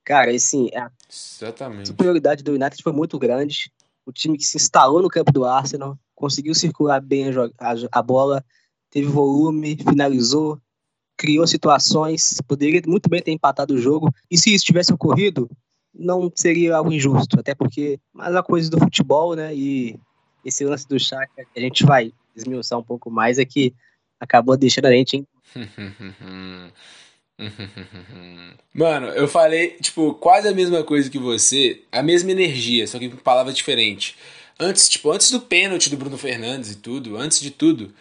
Cara, 0.05 0.31
assim, 0.31 0.71
a 0.75 0.91
Exatamente. 1.09 1.89
superioridade 1.89 2.43
do 2.43 2.53
United 2.53 2.83
foi 2.83 2.93
muito 2.93 3.19
grande. 3.19 3.71
O 4.07 4.13
time 4.13 4.39
que 4.39 4.45
se 4.45 4.57
instalou 4.57 5.03
no 5.03 5.09
campo 5.09 5.33
do 5.33 5.45
Arsenal, 5.45 5.99
conseguiu 6.15 6.55
circular 6.55 7.01
bem 7.01 7.29
a, 7.29 7.71
a, 7.71 7.75
a 7.93 8.03
bola, 8.03 8.45
teve 8.91 9.09
volume, 9.09 9.77
finalizou, 9.77 10.61
criou 11.17 11.47
situações, 11.47 12.35
poderia 12.47 12.81
muito 12.87 13.09
bem 13.09 13.23
ter 13.23 13.31
empatado 13.31 13.75
o 13.75 13.79
jogo. 13.79 14.13
E 14.31 14.39
se 14.39 14.55
isso 14.55 14.65
tivesse 14.65 14.93
ocorrido, 14.93 15.51
não 15.95 16.31
seria 16.35 16.77
algo 16.77 16.93
injusto, 16.93 17.39
até 17.39 17.55
porque 17.55 17.99
mais 18.13 18.35
a 18.35 18.43
coisa 18.43 18.71
do 18.71 18.79
futebol, 18.79 19.35
né? 19.35 19.55
E 19.55 19.99
esse 20.45 20.65
lance 20.65 20.89
do 20.89 20.99
Chaka, 20.99 21.45
que 21.53 21.59
a 21.59 21.61
gente 21.61 21.85
vai 21.85 22.13
desmiuçar 22.35 22.79
um 22.79 22.83
pouco 22.83 23.11
mais, 23.11 23.39
é 23.39 23.45
que 23.45 23.75
acabou 24.19 24.57
deixando 24.57 24.87
a 24.87 24.93
gente. 24.93 25.25
Mano, 28.75 29.09
eu 29.09 29.27
falei, 29.27 29.71
tipo, 29.81 30.15
quase 30.15 30.47
a 30.49 30.53
mesma 30.53 30.85
coisa 30.85 31.11
que 31.11 31.19
você, 31.19 31.83
a 31.91 32.03
mesma 32.03 32.31
energia, 32.31 32.87
só 32.87 32.99
que 32.99 33.09
com 33.09 33.17
palavras 33.17 33.57
diferentes. 33.57 34.15
Antes, 34.59 34.89
tipo, 34.89 35.11
antes 35.11 35.31
do 35.31 35.41
pênalti 35.41 35.89
do 35.89 35.97
Bruno 35.97 36.19
Fernandes 36.19 36.73
e 36.73 36.77
tudo, 36.77 37.17
antes 37.17 37.41
de 37.41 37.51
tudo, 37.51 37.95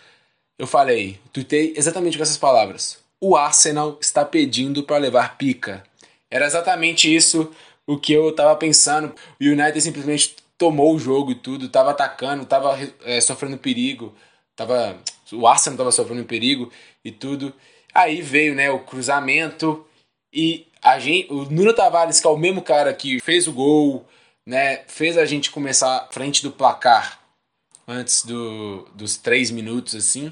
eu 0.57 0.67
falei, 0.67 1.17
tuitei 1.31 1.73
exatamente 1.77 2.17
com 2.17 2.23
essas 2.23 2.37
palavras. 2.37 2.99
O 3.21 3.35
Arsenal 3.37 3.97
está 4.01 4.25
pedindo 4.25 4.83
para 4.83 4.97
levar 4.97 5.37
pica. 5.37 5.83
Era 6.29 6.45
exatamente 6.45 7.13
isso 7.13 7.49
o 7.89 7.97
que 7.97 8.13
eu 8.13 8.31
tava 8.31 8.55
pensando. 8.55 9.15
O 9.41 9.43
United 9.43 9.81
simplesmente 9.81 10.35
tomou 10.59 10.93
o 10.93 10.99
jogo 10.99 11.31
e 11.31 11.35
tudo, 11.35 11.67
tava 11.67 11.89
atacando, 11.89 12.45
tava 12.45 12.77
é, 13.03 13.19
sofrendo 13.19 13.57
perigo, 13.57 14.13
tava, 14.55 14.95
o 15.31 15.47
Arsenal 15.47 15.77
tava 15.77 15.91
sofrendo 15.91 16.23
perigo 16.23 16.71
e 17.03 17.11
tudo. 17.11 17.51
Aí 17.91 18.21
veio, 18.21 18.53
né, 18.53 18.69
o 18.69 18.79
cruzamento 18.79 19.83
e 20.31 20.67
a 20.83 20.99
gente, 20.99 21.33
o 21.33 21.45
Nuno 21.45 21.73
Tavares, 21.73 22.19
que 22.19 22.27
é 22.27 22.29
o 22.29 22.37
mesmo 22.37 22.61
cara 22.61 22.93
que 22.93 23.19
fez 23.21 23.47
o 23.47 23.53
gol, 23.53 24.05
né, 24.45 24.83
fez 24.85 25.17
a 25.17 25.25
gente 25.25 25.49
começar 25.49 26.07
frente 26.11 26.43
do 26.43 26.51
placar 26.51 27.19
antes 27.87 28.23
do, 28.23 28.87
dos 28.93 29.17
três 29.17 29.49
minutos, 29.49 29.95
assim, 29.95 30.31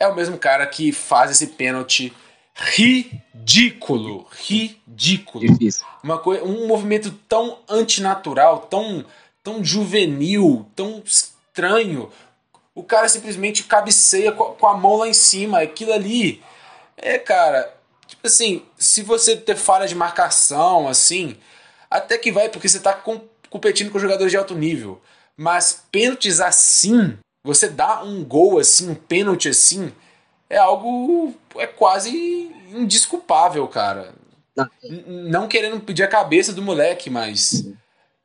é 0.00 0.08
o 0.08 0.14
mesmo 0.14 0.38
cara 0.38 0.66
que 0.66 0.90
faz 0.90 1.30
esse 1.30 1.48
pênalti 1.48 2.14
ridículo, 2.58 4.26
ridículo. 4.30 5.46
Difícil. 5.46 5.86
Uma 6.02 6.18
coisa, 6.18 6.44
um 6.44 6.66
movimento 6.66 7.10
tão 7.28 7.58
antinatural, 7.68 8.60
tão 8.60 9.04
tão 9.48 9.64
juvenil, 9.64 10.66
tão 10.76 11.02
estranho. 11.04 12.10
O 12.74 12.82
cara 12.82 13.08
simplesmente 13.08 13.64
cabeceia 13.64 14.30
com 14.30 14.66
a 14.66 14.76
mão 14.76 14.96
lá 14.96 15.08
em 15.08 15.14
cima. 15.14 15.60
Aquilo 15.60 15.92
ali. 15.92 16.42
É, 16.96 17.18
cara. 17.18 17.74
Tipo 18.06 18.26
assim, 18.26 18.62
se 18.76 19.02
você 19.02 19.36
ter 19.36 19.56
falha 19.56 19.86
de 19.86 19.94
marcação, 19.94 20.88
assim, 20.88 21.36
até 21.90 22.16
que 22.16 22.32
vai, 22.32 22.48
porque 22.48 22.68
você 22.68 22.80
tá 22.80 22.92
com, 22.92 23.20
competindo 23.50 23.90
com 23.90 23.98
jogadores 23.98 24.30
de 24.30 24.36
alto 24.36 24.54
nível. 24.54 25.00
Mas 25.36 25.84
pênaltis 25.90 26.40
assim, 26.40 27.18
você 27.44 27.68
dá 27.68 28.02
um 28.02 28.24
gol 28.24 28.58
assim, 28.58 28.90
um 28.90 28.94
pênalti 28.94 29.48
assim, 29.48 29.92
é 30.48 30.56
algo. 30.56 31.34
é 31.56 31.66
quase 31.66 32.50
indisculpável, 32.74 33.66
cara. 33.68 34.14
Não, 34.56 34.68
não 35.06 35.48
querendo 35.48 35.80
pedir 35.80 36.02
a 36.02 36.08
cabeça 36.08 36.52
do 36.52 36.62
moleque, 36.62 37.10
mas. 37.10 37.66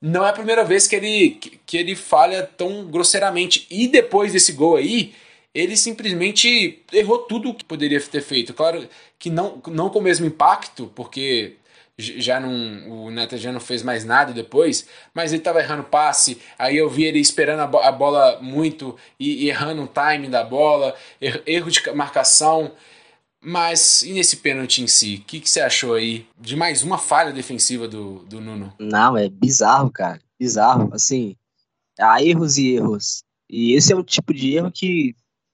Não 0.02 0.26
é 0.26 0.30
a 0.30 0.34
primeira 0.34 0.66
vez 0.66 0.86
que 0.86 0.98
ele, 0.98 1.40
que 1.66 1.78
ele 1.78 1.96
falha 1.96 2.44
tão 2.44 2.86
grosseiramente. 2.86 3.66
E 3.72 3.88
depois 3.88 4.34
desse 4.34 4.52
gol 4.52 4.76
aí, 4.76 5.14
ele 5.54 5.78
simplesmente 5.78 6.84
errou 6.92 7.20
tudo 7.20 7.50
o 7.50 7.54
que 7.54 7.64
poderia 7.64 8.02
ter 8.02 8.22
feito. 8.22 8.54
Claro 8.54 8.88
que 9.18 9.30
não, 9.30 9.62
não 9.68 9.90
com 9.90 10.00
o 10.00 10.02
mesmo 10.02 10.26
impacto, 10.26 10.92
porque 10.94 11.56
já 11.98 12.40
não 12.40 13.06
o 13.06 13.12
Neto 13.12 13.38
já 13.38 13.52
não 13.52 13.60
fez 13.60 13.84
mais 13.84 14.04
nada 14.04 14.34
depois, 14.34 14.88
mas 15.14 15.32
ele 15.32 15.42
estava 15.42 15.60
errando 15.60 15.84
passe. 15.84 16.42
Aí 16.58 16.78
eu 16.78 16.90
vi 16.90 17.04
ele 17.04 17.20
esperando 17.20 17.60
a, 17.62 17.68
bo 17.68 17.78
a 17.80 17.92
bola 17.92 18.40
muito 18.42 18.98
e, 19.20 19.46
e, 19.46 19.50
errando 19.50 19.84
o 19.84 19.88
timing 19.88 20.30
da 20.30 20.44
bola, 20.44 20.96
er 21.22 21.44
erro 21.46 21.70
de 21.70 21.82
marcação. 21.92 22.72
Mas 23.46 24.04
e 24.04 24.14
nesse 24.14 24.38
pênalti 24.38 24.82
em 24.82 24.88
si? 24.88 25.22
O 25.22 25.26
que, 25.26 25.40
que 25.42 25.50
você 25.50 25.60
achou 25.60 25.96
aí 25.96 26.26
de 26.40 26.56
mais 26.56 26.82
uma 26.82 26.98
falha 26.98 27.34
defensiva 27.34 27.88
do, 27.88 28.20
do 28.20 28.40
Nuno? 28.40 28.74
Não, 28.80 29.18
é 29.18 29.28
bizarro, 29.28 29.92
cara. 29.92 30.20
Bizarro. 30.40 30.90
Assim, 30.94 31.36
há 32.00 32.24
erros 32.24 32.58
e 32.58 32.76
erros. 32.76 33.24
E 33.50 33.74
esse 33.74 33.92
é 33.92 33.96
um 33.96 34.04
tipo 34.04 34.34
de 34.34 34.56
erro 34.56 34.72
que, 34.72 35.14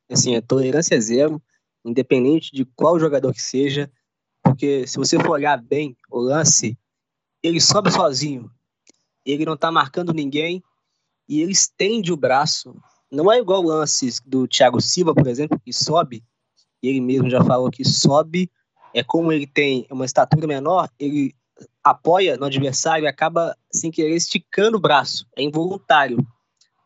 assim, 0.10 0.36
é 0.36 0.41
tolerância 0.41 1.01
zero, 1.01 1.41
independente 1.84 2.51
de 2.53 2.63
qual 2.63 3.00
jogador 3.00 3.34
que 3.34 3.41
seja. 3.41 3.91
Porque 4.43 4.88
se 4.88 4.98
você 4.98 5.17
for 5.19 5.31
olhar 5.31 5.62
bem 5.62 5.96
o 6.10 6.19
lance, 6.19 6.77
ele 7.43 7.60
sobe 7.60 7.91
sozinho. 7.91 8.50
Ele 9.25 9.46
não 9.46 9.58
tá 9.58 9.72
marcando 9.72 10.13
ninguém 10.13 10.63
e 11.27 11.41
ele 11.41 11.51
estende 11.51 12.12
o 12.12 12.17
braço. 12.17 12.75
Não 13.12 13.31
é 13.31 13.38
igual 13.38 13.63
o 13.63 13.67
lance 13.67 14.15
do 14.25 14.48
Thiago 14.48 14.81
Silva, 14.81 15.13
por 15.13 15.27
exemplo, 15.27 15.60
que 15.60 15.74
sobe 15.74 16.24
ele 16.81 17.01
mesmo 17.01 17.29
já 17.29 17.43
falou 17.43 17.69
que 17.69 17.84
sobe, 17.84 18.50
é 18.93 19.03
como 19.03 19.31
ele 19.31 19.46
tem 19.46 19.86
uma 19.91 20.05
estatura 20.05 20.48
menor, 20.48 20.89
ele 20.98 21.36
apoia 21.84 22.38
no 22.38 22.46
adversário 22.46 23.05
e 23.05 23.08
acaba, 23.08 23.55
sem 23.72 23.91
querer, 23.91 24.15
esticando 24.15 24.77
o 24.77 24.81
braço. 24.81 25.27
É 25.36 25.43
involuntário 25.43 26.25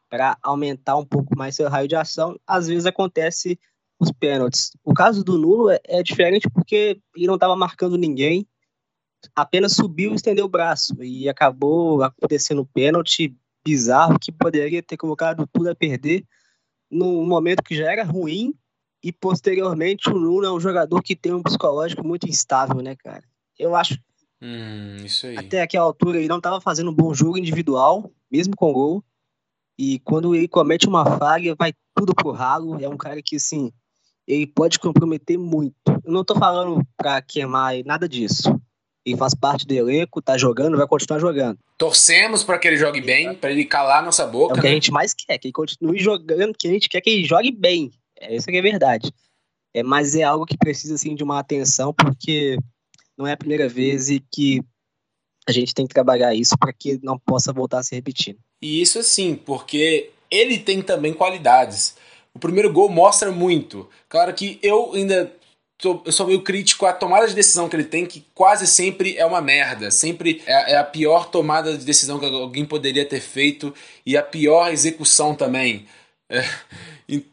para 0.09 0.37
aumentar 0.41 0.97
um 0.97 1.05
pouco 1.05 1.37
mais 1.37 1.55
seu 1.55 1.69
raio 1.69 1.87
de 1.87 1.95
ação. 1.95 2.39
Às 2.45 2.67
vezes 2.67 2.85
acontece 2.85 3.59
os 3.99 4.11
pênaltis. 4.11 4.71
O 4.83 4.93
caso 4.93 5.23
do 5.23 5.37
Nuno 5.37 5.69
é, 5.69 5.79
é 5.85 6.03
diferente 6.03 6.49
porque 6.49 6.99
ele 7.15 7.27
não 7.27 7.35
estava 7.35 7.55
marcando 7.55 7.97
ninguém, 7.97 8.47
apenas 9.35 9.73
subiu 9.73 10.11
e 10.11 10.15
estendeu 10.15 10.45
o 10.45 10.49
braço. 10.49 10.93
E 11.01 11.29
acabou 11.29 12.03
acontecendo 12.03 12.61
um 12.61 12.65
pênalti 12.65 13.35
bizarro 13.63 14.19
que 14.19 14.31
poderia 14.31 14.83
ter 14.83 14.97
colocado 14.97 15.47
tudo 15.47 15.69
a 15.69 15.75
perder 15.75 16.25
num 16.91 17.25
momento 17.25 17.63
que 17.63 17.75
já 17.75 17.91
era 17.91 18.03
ruim 18.03 18.53
e 19.03 19.11
posteriormente 19.11 20.09
o 20.09 20.19
Nuno 20.19 20.45
é 20.45 20.51
um 20.51 20.59
jogador 20.59 21.01
que 21.01 21.15
tem 21.15 21.33
um 21.33 21.43
psicológico 21.43 22.05
muito 22.05 22.27
instável, 22.27 22.81
né, 22.81 22.95
cara? 22.95 23.23
Eu 23.57 23.75
acho. 23.75 23.97
Hum, 24.41 24.97
isso 25.03 25.27
aí. 25.27 25.37
Até 25.37 25.61
aquela 25.61 25.85
altura 25.85 26.17
ele 26.17 26.27
não 26.27 26.37
estava 26.37 26.61
fazendo 26.61 26.91
um 26.91 26.93
bom 26.93 27.13
jogo 27.13 27.37
individual, 27.37 28.11
mesmo 28.31 28.55
com 28.55 28.71
gol. 28.71 29.03
E 29.77 29.99
quando 29.99 30.35
ele 30.35 30.47
comete 30.47 30.87
uma 30.87 31.05
falha, 31.17 31.55
vai 31.55 31.73
tudo 31.95 32.13
pro 32.13 32.31
ralo. 32.31 32.79
É 32.81 32.87
um 32.87 32.97
cara 32.97 33.21
que, 33.21 33.35
assim, 33.35 33.71
ele 34.27 34.47
pode 34.47 34.79
comprometer 34.79 35.37
muito. 35.37 35.75
Eu 35.87 36.11
não 36.11 36.23
tô 36.23 36.35
falando 36.35 36.85
pra 36.97 37.21
queimar 37.21 37.75
nada 37.85 38.07
disso. 38.07 38.59
Ele 39.05 39.17
faz 39.17 39.35
parte 39.35 39.67
do 39.67 39.73
elenco, 39.73 40.21
tá 40.21 40.37
jogando, 40.37 40.77
vai 40.77 40.87
continuar 40.87 41.19
jogando. 41.19 41.59
Torcemos 41.77 42.43
para 42.43 42.57
que 42.57 42.67
ele 42.67 42.77
jogue 42.77 43.01
bem, 43.01 43.35
para 43.35 43.51
ele 43.51 43.65
calar 43.65 44.03
nossa 44.03 44.25
boca. 44.25 44.53
É 44.53 44.57
o 44.57 44.61
que 44.61 44.67
né? 44.67 44.71
a 44.71 44.73
gente 44.75 44.91
mais 44.91 45.13
quer, 45.13 45.37
que 45.37 45.47
ele 45.47 45.53
continue 45.53 45.99
jogando, 45.99 46.55
que 46.57 46.67
a 46.67 46.71
gente 46.71 46.87
quer 46.87 47.01
que 47.01 47.09
ele 47.09 47.25
jogue 47.25 47.51
bem. 47.51 47.91
É 48.17 48.37
a 48.37 48.61
verdade. 48.61 49.11
É, 49.73 49.83
mas 49.83 50.15
é 50.15 50.23
algo 50.23 50.45
que 50.45 50.57
precisa 50.57 50.95
assim, 50.95 51.15
de 51.15 51.23
uma 51.23 51.39
atenção, 51.39 51.93
porque 51.93 52.57
não 53.17 53.27
é 53.27 53.33
a 53.33 53.37
primeira 53.37 53.67
vez 53.67 54.09
e 54.09 54.23
que 54.31 54.61
a 55.47 55.51
gente 55.51 55.73
tem 55.73 55.85
que 55.85 55.93
trabalhar 55.93 56.33
isso 56.33 56.55
para 56.57 56.71
que 56.71 56.99
não 57.03 57.19
possa 57.19 57.51
voltar 57.51 57.79
a 57.79 57.83
se 57.83 57.93
repetir. 57.95 58.37
E 58.61 58.81
isso 58.81 58.99
assim, 58.99 59.35
porque 59.35 60.11
ele 60.31 60.57
tem 60.57 60.81
também 60.81 61.13
qualidades. 61.13 61.97
O 62.35 62.39
primeiro 62.39 62.71
gol 62.71 62.89
mostra 62.89 63.31
muito. 63.31 63.89
Claro 64.09 64.33
que 64.33 64.59
eu 64.63 64.93
ainda 64.93 65.31
tô, 65.77 66.01
eu 66.05 66.11
sou 66.11 66.27
meio 66.27 66.41
crítico 66.41 66.85
à 66.85 66.93
tomada 66.93 67.27
de 67.27 67.35
decisão 67.35 67.69
que 67.69 67.75
ele 67.75 67.83
tem, 67.83 68.05
que 68.05 68.25
quase 68.33 68.65
sempre 68.65 69.17
é 69.17 69.25
uma 69.25 69.41
merda. 69.41 69.91
Sempre 69.91 70.41
é, 70.45 70.73
é 70.73 70.77
a 70.77 70.83
pior 70.83 71.29
tomada 71.29 71.77
de 71.77 71.85
decisão 71.85 72.19
que 72.19 72.25
alguém 72.25 72.65
poderia 72.65 73.05
ter 73.05 73.19
feito 73.19 73.73
e 74.05 74.17
a 74.17 74.23
pior 74.23 74.71
execução 74.71 75.35
também. 75.35 75.85
É, 76.29 76.43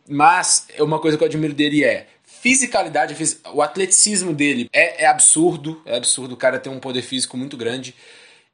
mas 0.08 0.66
uma 0.78 0.98
coisa 0.98 1.16
que 1.16 1.24
eu 1.24 1.28
admiro 1.28 1.54
dele 1.54 1.84
é 1.84 2.06
fisicalidade, 2.24 3.14
o 3.52 3.60
atleticismo 3.60 4.32
dele 4.32 4.68
é, 4.72 5.04
é 5.04 5.06
absurdo, 5.06 5.80
é 5.84 5.96
absurdo 5.96 6.34
o 6.34 6.36
cara 6.36 6.58
ter 6.58 6.70
um 6.70 6.80
poder 6.80 7.02
físico 7.02 7.36
muito 7.36 7.56
grande. 7.56 7.94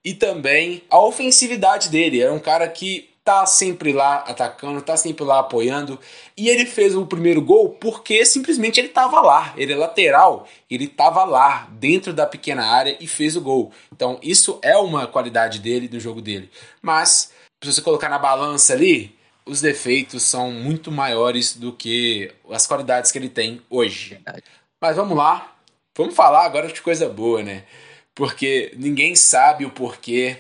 E 0.05 0.15
também 0.15 0.83
a 0.91 1.01
ofensividade 1.01 1.89
dele, 1.89 2.21
é 2.21 2.31
um 2.31 2.39
cara 2.39 2.69
que 2.69 3.09
tá 3.27 3.45
sempre 3.45 3.93
lá 3.93 4.19
atacando, 4.19 4.81
tá 4.81 4.97
sempre 4.97 5.25
lá 5.25 5.41
apoiando. 5.41 5.99
E 6.37 6.49
ele 6.49 6.65
fez 6.65 6.95
o 6.95 7.05
primeiro 7.05 7.43
gol 7.43 7.71
porque 7.71 8.25
simplesmente 8.25 8.79
ele 8.79 8.89
tava 8.89 9.21
lá. 9.21 9.53
Ele 9.57 9.73
é 9.73 9.77
lateral, 9.77 10.47
ele 10.71 10.87
tava 10.87 11.25
lá, 11.25 11.67
dentro 11.73 12.15
da 12.15 12.25
pequena 12.25 12.65
área 12.65 12.97
e 13.01 13.09
fez 13.09 13.35
o 13.35 13.41
gol. 13.41 13.73
Então, 13.93 14.21
isso 14.23 14.61
é 14.63 14.77
uma 14.77 15.09
qualidade 15.09 15.59
dele, 15.59 15.89
do 15.89 15.99
jogo 15.99 16.23
dele. 16.23 16.49
Mas, 16.81 17.33
se 17.61 17.73
você 17.73 17.83
colocar 17.83 18.09
na 18.09 18.19
balança 18.19 18.75
ali, 18.75 19.19
os 19.45 19.61
defeitos 19.61 20.23
são 20.23 20.53
muito 20.53 20.93
maiores 20.93 21.57
do 21.57 21.73
que 21.73 22.33
as 22.49 22.65
qualidades 22.65 23.11
que 23.11 23.19
ele 23.19 23.29
tem 23.29 23.61
hoje. 23.69 24.21
Mas 24.81 24.95
vamos 24.95 25.17
lá, 25.17 25.53
vamos 25.99 26.15
falar 26.15 26.45
agora 26.45 26.69
de 26.69 26.81
coisa 26.81 27.09
boa, 27.09 27.43
né? 27.43 27.65
Porque 28.15 28.73
ninguém 28.77 29.17
sabe 29.17 29.65
o 29.65 29.71
porquê, 29.71 30.39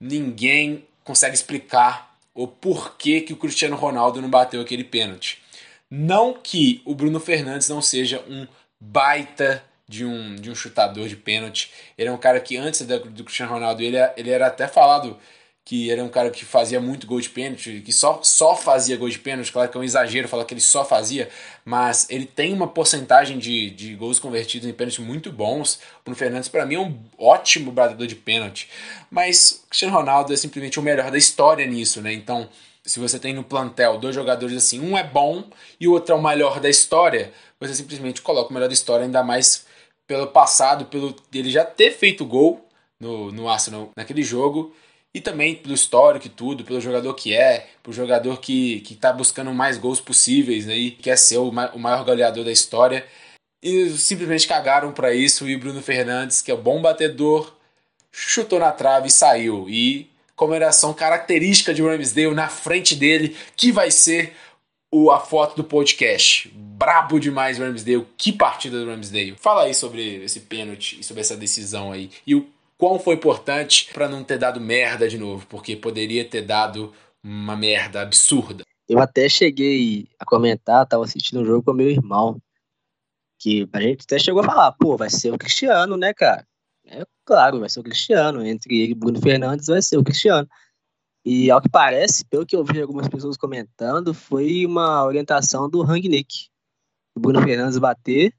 ninguém 0.00 0.86
consegue 1.04 1.34
explicar 1.34 2.05
o 2.36 2.46
porquê 2.46 3.22
que 3.22 3.32
o 3.32 3.36
Cristiano 3.36 3.74
Ronaldo 3.74 4.20
não 4.20 4.28
bateu 4.28 4.60
aquele 4.60 4.84
pênalti. 4.84 5.42
Não 5.90 6.34
que 6.34 6.82
o 6.84 6.94
Bruno 6.94 7.18
Fernandes 7.18 7.68
não 7.68 7.80
seja 7.80 8.22
um 8.28 8.46
baita 8.78 9.64
de 9.88 10.04
um, 10.04 10.36
de 10.36 10.50
um 10.50 10.54
chutador 10.54 11.08
de 11.08 11.16
pênalti. 11.16 11.72
Ele 11.96 12.08
é 12.10 12.12
um 12.12 12.18
cara 12.18 12.38
que 12.38 12.56
antes 12.56 12.82
do 12.82 13.24
Cristiano 13.24 13.52
Ronaldo 13.52 13.82
ele, 13.82 13.96
ele 14.16 14.30
era 14.30 14.48
até 14.48 14.68
falado 14.68 15.16
que 15.66 15.90
ele 15.90 16.00
é 16.00 16.04
um 16.04 16.08
cara 16.08 16.30
que 16.30 16.44
fazia 16.44 16.80
muito 16.80 17.08
gol 17.08 17.20
de 17.20 17.28
pênalti, 17.28 17.82
que 17.84 17.92
só, 17.92 18.20
só 18.22 18.54
fazia 18.54 18.96
gol 18.96 19.08
de 19.08 19.18
pênalti, 19.18 19.50
claro 19.50 19.68
que 19.68 19.76
é 19.76 19.80
um 19.80 19.82
exagero 19.82 20.28
falar 20.28 20.44
que 20.44 20.54
ele 20.54 20.60
só 20.60 20.84
fazia, 20.84 21.28
mas 21.64 22.06
ele 22.08 22.24
tem 22.24 22.52
uma 22.52 22.68
porcentagem 22.68 23.36
de, 23.36 23.70
de 23.70 23.96
gols 23.96 24.20
convertidos 24.20 24.68
em 24.68 24.72
pênalti 24.72 25.02
muito 25.02 25.32
bons. 25.32 25.74
O 25.74 26.04
Bruno 26.04 26.16
Fernandes, 26.16 26.48
para 26.48 26.64
mim, 26.64 26.76
é 26.76 26.78
um 26.78 26.96
ótimo 27.18 27.72
batedor 27.72 28.06
de 28.06 28.14
pênalti, 28.14 28.70
mas 29.10 29.64
o 29.64 29.68
Cristiano 29.68 29.96
Ronaldo 29.96 30.32
é 30.32 30.36
simplesmente 30.36 30.78
o 30.78 30.82
melhor 30.82 31.10
da 31.10 31.18
história 31.18 31.66
nisso, 31.66 32.00
né? 32.00 32.12
Então, 32.12 32.48
se 32.84 33.00
você 33.00 33.18
tem 33.18 33.34
no 33.34 33.42
plantel 33.42 33.98
dois 33.98 34.14
jogadores 34.14 34.56
assim, 34.56 34.78
um 34.78 34.96
é 34.96 35.02
bom 35.02 35.50
e 35.80 35.88
o 35.88 35.92
outro 35.94 36.14
é 36.14 36.16
o 36.16 36.22
melhor 36.22 36.60
da 36.60 36.70
história, 36.70 37.32
você 37.58 37.74
simplesmente 37.74 38.22
coloca 38.22 38.50
o 38.50 38.54
melhor 38.54 38.68
da 38.68 38.72
história, 38.72 39.04
ainda 39.04 39.24
mais 39.24 39.66
pelo 40.06 40.28
passado, 40.28 40.84
pelo 40.84 41.12
ele 41.34 41.50
já 41.50 41.64
ter 41.64 41.90
feito 41.90 42.24
gol 42.24 42.64
no, 43.00 43.32
no 43.32 43.48
Arsenal 43.48 43.90
naquele 43.96 44.22
jogo 44.22 44.72
e 45.16 45.20
também 45.22 45.54
pelo 45.54 45.74
histórico 45.74 46.26
e 46.26 46.28
tudo, 46.28 46.62
pelo 46.62 46.78
jogador 46.78 47.14
que 47.14 47.34
é, 47.34 47.68
pelo 47.82 47.96
jogador 47.96 48.38
que, 48.38 48.80
que 48.80 48.94
tá 48.94 49.10
buscando 49.10 49.50
mais 49.50 49.78
gols 49.78 49.98
possíveis 49.98 50.68
aí, 50.68 50.90
né, 50.90 50.96
quer 51.00 51.16
ser 51.16 51.38
o, 51.38 51.48
o 51.48 51.78
maior 51.78 52.04
goleador 52.04 52.44
da 52.44 52.52
história. 52.52 53.02
E 53.62 53.88
simplesmente 53.92 54.46
cagaram 54.46 54.92
para 54.92 55.14
isso 55.14 55.48
e 55.48 55.56
Bruno 55.56 55.80
Fernandes, 55.80 56.42
que 56.42 56.50
é 56.50 56.54
o 56.54 56.58
bom 56.58 56.82
batedor, 56.82 57.50
chutou 58.12 58.58
na 58.58 58.70
trave 58.70 59.08
e 59.08 59.10
saiu. 59.10 59.66
E 59.70 60.10
comemoração 60.34 60.92
característica 60.92 61.72
de 61.72 61.80
Ramsdale 61.80 62.34
na 62.34 62.48
frente 62.48 62.94
dele, 62.94 63.34
que 63.56 63.72
vai 63.72 63.90
ser 63.90 64.34
o, 64.92 65.10
a 65.10 65.18
foto 65.18 65.56
do 65.56 65.64
podcast. 65.64 66.52
Brabo 66.54 67.18
demais 67.18 67.56
Ramsdale, 67.56 68.06
que 68.18 68.34
partida 68.34 68.78
do 68.78 68.90
Ramsdale. 68.90 69.34
Fala 69.40 69.62
aí 69.62 69.72
sobre 69.72 70.22
esse 70.22 70.40
pênalti 70.40 71.00
e 71.00 71.02
sobre 71.02 71.22
essa 71.22 71.38
decisão 71.38 71.90
aí. 71.90 72.10
E 72.26 72.34
o 72.34 72.46
quão 72.78 72.98
foi 72.98 73.14
importante 73.14 73.90
para 73.92 74.08
não 74.08 74.22
ter 74.22 74.38
dado 74.38 74.60
merda 74.60 75.08
de 75.08 75.18
novo, 75.18 75.46
porque 75.46 75.76
poderia 75.76 76.24
ter 76.24 76.42
dado 76.42 76.92
uma 77.22 77.56
merda 77.56 78.02
absurda. 78.02 78.64
Eu 78.88 79.00
até 79.00 79.28
cheguei 79.28 80.08
a 80.18 80.24
comentar, 80.24 80.86
tava 80.86 81.04
assistindo 81.04 81.40
um 81.40 81.44
jogo 81.44 81.64
com 81.64 81.72
meu 81.72 81.90
irmão, 81.90 82.40
que 83.38 83.68
a 83.72 83.80
gente 83.80 84.04
até 84.04 84.18
chegou 84.18 84.42
a 84.42 84.44
falar, 84.44 84.72
pô, 84.72 84.96
vai 84.96 85.10
ser 85.10 85.32
o 85.32 85.38
Cristiano, 85.38 85.96
né, 85.96 86.14
cara? 86.14 86.46
É 86.86 87.04
claro, 87.24 87.60
vai 87.60 87.68
ser 87.68 87.80
o 87.80 87.82
Cristiano. 87.82 88.44
Entre 88.46 88.80
ele 88.80 88.92
e 88.92 88.94
Bruno 88.94 89.20
Fernandes 89.20 89.66
vai 89.66 89.82
ser 89.82 89.96
o 89.96 90.04
Cristiano. 90.04 90.48
E 91.24 91.50
ao 91.50 91.60
que 91.60 91.68
parece, 91.68 92.24
pelo 92.24 92.46
que 92.46 92.54
eu 92.54 92.64
vi 92.64 92.80
algumas 92.80 93.08
pessoas 93.08 93.36
comentando, 93.36 94.14
foi 94.14 94.64
uma 94.64 95.04
orientação 95.04 95.68
do 95.68 95.82
Rangnick. 95.82 96.48
O 97.16 97.20
Bruno 97.20 97.42
Fernandes 97.42 97.78
bater 97.78 98.32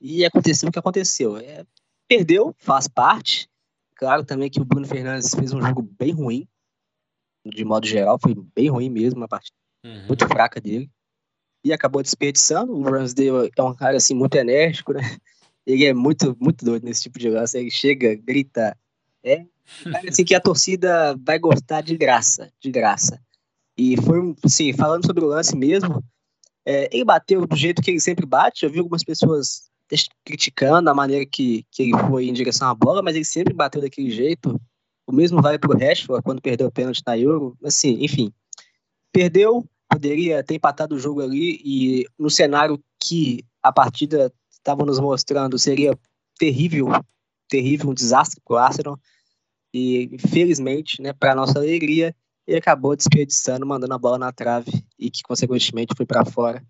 e 0.00 0.24
aconteceu 0.24 0.68
o 0.68 0.72
que 0.72 0.78
aconteceu. 0.78 1.36
É, 1.36 1.64
perdeu, 2.08 2.54
faz 2.58 2.86
parte. 2.86 3.48
Claro 3.96 4.24
também 4.24 4.50
que 4.50 4.60
o 4.60 4.64
Bruno 4.64 4.86
Fernandes 4.86 5.34
fez 5.34 5.52
um 5.52 5.60
jogo 5.60 5.82
bem 5.82 6.12
ruim. 6.12 6.48
De 7.46 7.64
modo 7.64 7.86
geral, 7.86 8.18
foi 8.20 8.34
bem 8.54 8.70
ruim 8.70 8.88
mesmo, 8.88 9.20
uma 9.20 9.28
partida 9.28 9.54
uhum. 9.84 10.06
muito 10.06 10.26
fraca 10.26 10.60
dele. 10.60 10.90
E 11.62 11.72
acabou 11.72 12.02
desperdiçando. 12.02 12.72
O 12.72 12.82
Ramsdale 12.82 13.50
é 13.56 13.62
um 13.62 13.74
cara 13.74 13.96
assim 13.96 14.14
muito 14.14 14.34
enérgico, 14.36 14.92
né? 14.92 15.00
Ele 15.66 15.84
é 15.84 15.94
muito, 15.94 16.36
muito 16.38 16.64
doido 16.64 16.84
nesse 16.84 17.02
tipo 17.04 17.18
de 17.18 17.30
negócio. 17.30 17.58
Ele 17.58 17.70
chega, 17.70 18.14
grita. 18.14 18.76
É 19.22 19.46
assim 20.08 20.24
que 20.24 20.34
a 20.34 20.40
torcida 20.40 21.16
vai 21.24 21.38
gostar 21.38 21.80
de 21.80 21.96
graça, 21.96 22.52
de 22.60 22.70
graça. 22.70 23.20
E 23.76 23.96
foi, 24.02 24.34
assim, 24.44 24.72
falando 24.72 25.06
sobre 25.06 25.24
o 25.24 25.28
lance 25.28 25.56
mesmo, 25.56 26.04
é, 26.64 26.88
ele 26.94 27.04
bateu 27.04 27.46
do 27.46 27.56
jeito 27.56 27.82
que 27.82 27.90
ele 27.90 28.00
sempre 28.00 28.26
bate. 28.26 28.64
Eu 28.64 28.70
vi 28.70 28.78
algumas 28.78 29.02
pessoas 29.02 29.70
criticando 30.24 30.90
a 30.90 30.94
maneira 30.94 31.24
que, 31.26 31.64
que 31.70 31.82
ele 31.82 31.98
foi 32.08 32.26
em 32.26 32.32
direção 32.32 32.68
à 32.68 32.74
bola, 32.74 33.02
mas 33.02 33.14
ele 33.14 33.24
sempre 33.24 33.52
bateu 33.54 33.80
daquele 33.80 34.10
jeito. 34.10 34.60
O 35.06 35.12
mesmo 35.12 35.40
vale 35.42 35.58
para 35.58 35.74
o 35.74 35.78
Rashford 35.78 36.22
quando 36.22 36.40
perdeu 36.40 36.66
o 36.66 36.72
pênalti 36.72 37.02
na 37.06 37.18
Euro. 37.18 37.56
Assim, 37.64 38.02
enfim, 38.02 38.32
perdeu, 39.12 39.64
poderia 39.88 40.42
ter 40.42 40.54
empatado 40.54 40.94
o 40.94 40.98
jogo 40.98 41.20
ali 41.20 41.60
e 41.64 42.06
no 42.18 42.30
cenário 42.30 42.82
que 43.02 43.44
a 43.62 43.72
partida 43.72 44.32
estava 44.50 44.84
nos 44.84 44.98
mostrando 44.98 45.58
seria 45.58 45.96
terrível, 46.38 46.88
terrível, 47.48 47.90
um 47.90 47.94
desastre 47.94 48.40
para 48.44 48.54
o 48.54 48.58
Arsenal. 48.58 48.98
E 49.72 50.08
infelizmente, 50.12 51.02
né, 51.02 51.12
para 51.12 51.34
nossa 51.34 51.58
alegria, 51.58 52.14
ele 52.46 52.58
acabou 52.58 52.96
desperdiçando, 52.96 53.66
mandando 53.66 53.94
a 53.94 53.98
bola 53.98 54.18
na 54.18 54.32
trave 54.32 54.70
e 54.98 55.10
que 55.10 55.22
consequentemente 55.22 55.94
foi 55.96 56.06
para 56.06 56.24
fora. 56.24 56.64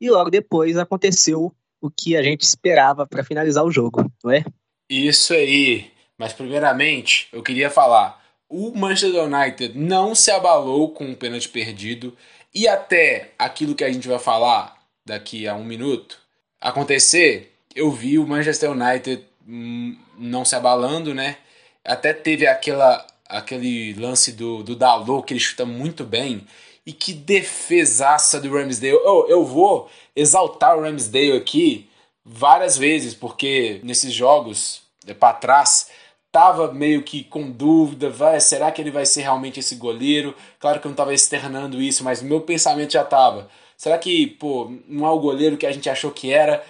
E 0.00 0.10
logo 0.10 0.30
depois 0.30 0.76
aconteceu 0.76 1.54
o 1.82 1.90
que 1.90 2.16
a 2.16 2.22
gente 2.22 2.42
esperava 2.42 3.06
para 3.06 3.24
finalizar 3.24 3.64
o 3.64 3.70
jogo, 3.70 4.10
não 4.22 4.30
é? 4.30 4.44
Isso 4.88 5.34
aí. 5.34 5.90
Mas 6.16 6.32
primeiramente, 6.32 7.28
eu 7.32 7.42
queria 7.42 7.68
falar, 7.68 8.22
o 8.48 8.72
Manchester 8.72 9.24
United 9.24 9.76
não 9.76 10.14
se 10.14 10.30
abalou 10.30 10.90
com 10.90 11.10
o 11.10 11.16
pênalti 11.16 11.48
perdido 11.48 12.16
e 12.54 12.68
até 12.68 13.32
aquilo 13.38 13.74
que 13.74 13.82
a 13.82 13.92
gente 13.92 14.06
vai 14.06 14.18
falar 14.18 14.76
daqui 15.04 15.48
a 15.48 15.54
um 15.54 15.64
minuto 15.64 16.22
acontecer, 16.60 17.52
eu 17.74 17.90
vi 17.90 18.18
o 18.18 18.26
Manchester 18.26 18.70
United 18.70 19.24
hum, 19.46 19.98
não 20.16 20.44
se 20.44 20.54
abalando, 20.54 21.12
né? 21.12 21.38
Até 21.84 22.12
teve 22.12 22.46
aquela, 22.46 23.04
aquele 23.28 23.92
lance 23.94 24.32
do, 24.32 24.62
do 24.62 24.76
Dalot 24.76 25.26
que 25.26 25.32
ele 25.34 25.40
chuta 25.40 25.66
muito 25.66 26.04
bem. 26.04 26.46
E 26.84 26.92
que 26.92 27.12
defesaça 27.12 28.40
do 28.40 28.52
Ramsdale. 28.52 29.00
Oh, 29.04 29.26
eu 29.28 29.44
vou 29.44 29.88
exaltar 30.16 30.76
o 30.76 30.82
Ramsdale 30.82 31.36
aqui 31.36 31.88
várias 32.24 32.76
vezes, 32.76 33.14
porque 33.14 33.80
nesses 33.84 34.12
jogos 34.12 34.82
é, 35.06 35.14
para 35.14 35.34
trás 35.34 35.88
tava 36.32 36.72
meio 36.72 37.02
que 37.02 37.22
com 37.22 37.50
dúvida, 37.50 38.08
vai, 38.08 38.40
será 38.40 38.72
que 38.72 38.80
ele 38.80 38.90
vai 38.90 39.04
ser 39.04 39.20
realmente 39.20 39.60
esse 39.60 39.76
goleiro? 39.76 40.34
Claro 40.58 40.80
que 40.80 40.86
eu 40.86 40.88
não 40.88 40.96
tava 40.96 41.12
externando 41.12 41.80
isso, 41.80 42.02
mas 42.02 42.22
meu 42.22 42.40
pensamento 42.40 42.94
já 42.94 43.04
tava. 43.04 43.50
Será 43.76 43.98
que, 43.98 44.28
pô, 44.28 44.72
não 44.88 45.06
é 45.06 45.10
o 45.10 45.20
goleiro 45.20 45.58
que 45.58 45.66
a 45.66 45.72
gente 45.72 45.90
achou 45.90 46.10
que 46.10 46.32
era? 46.32 46.64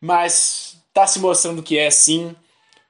Mas 0.00 0.76
tá 0.94 1.06
se 1.06 1.18
mostrando 1.18 1.62
que 1.62 1.76
é 1.78 1.90
sim. 1.90 2.34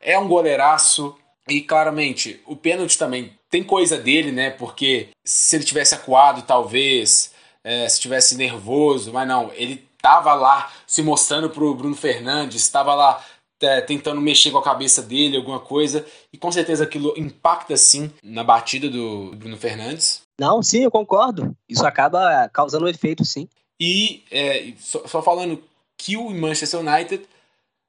É 0.00 0.18
um 0.18 0.28
goleiraço 0.28 1.16
e 1.48 1.62
claramente 1.62 2.42
o 2.46 2.54
pênalti 2.54 2.98
também 2.98 3.37
tem 3.50 3.62
coisa 3.62 3.98
dele, 3.98 4.32
né? 4.32 4.50
Porque 4.50 5.08
se 5.24 5.56
ele 5.56 5.64
tivesse 5.64 5.94
acuado, 5.94 6.42
talvez, 6.42 7.32
é, 7.64 7.88
se 7.88 8.00
tivesse 8.00 8.36
nervoso, 8.36 9.12
mas 9.12 9.26
não, 9.26 9.50
ele 9.54 9.86
tava 10.00 10.34
lá 10.34 10.70
se 10.86 11.02
mostrando 11.02 11.50
pro 11.50 11.74
Bruno 11.74 11.94
Fernandes, 11.94 12.62
estava 12.62 12.94
lá 12.94 13.24
é, 13.60 13.80
tentando 13.80 14.20
mexer 14.20 14.50
com 14.50 14.58
a 14.58 14.62
cabeça 14.62 15.02
dele, 15.02 15.36
alguma 15.36 15.60
coisa, 15.60 16.06
e 16.32 16.38
com 16.38 16.50
certeza 16.52 16.84
aquilo 16.84 17.12
impacta 17.16 17.76
sim 17.76 18.12
na 18.22 18.44
batida 18.44 18.88
do 18.88 19.32
Bruno 19.36 19.56
Fernandes. 19.56 20.22
Não, 20.38 20.62
sim, 20.62 20.84
eu 20.84 20.90
concordo. 20.90 21.56
Isso 21.68 21.84
acaba 21.84 22.48
causando 22.52 22.86
um 22.86 22.88
efeito, 22.88 23.24
sim. 23.24 23.48
E 23.80 24.24
é, 24.30 24.72
só, 24.78 25.06
só, 25.06 25.22
falando 25.22 25.62
que 25.96 26.16
o 26.16 26.30
Manchester 26.30 26.80
United, 26.80 27.28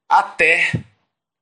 até 0.09 0.71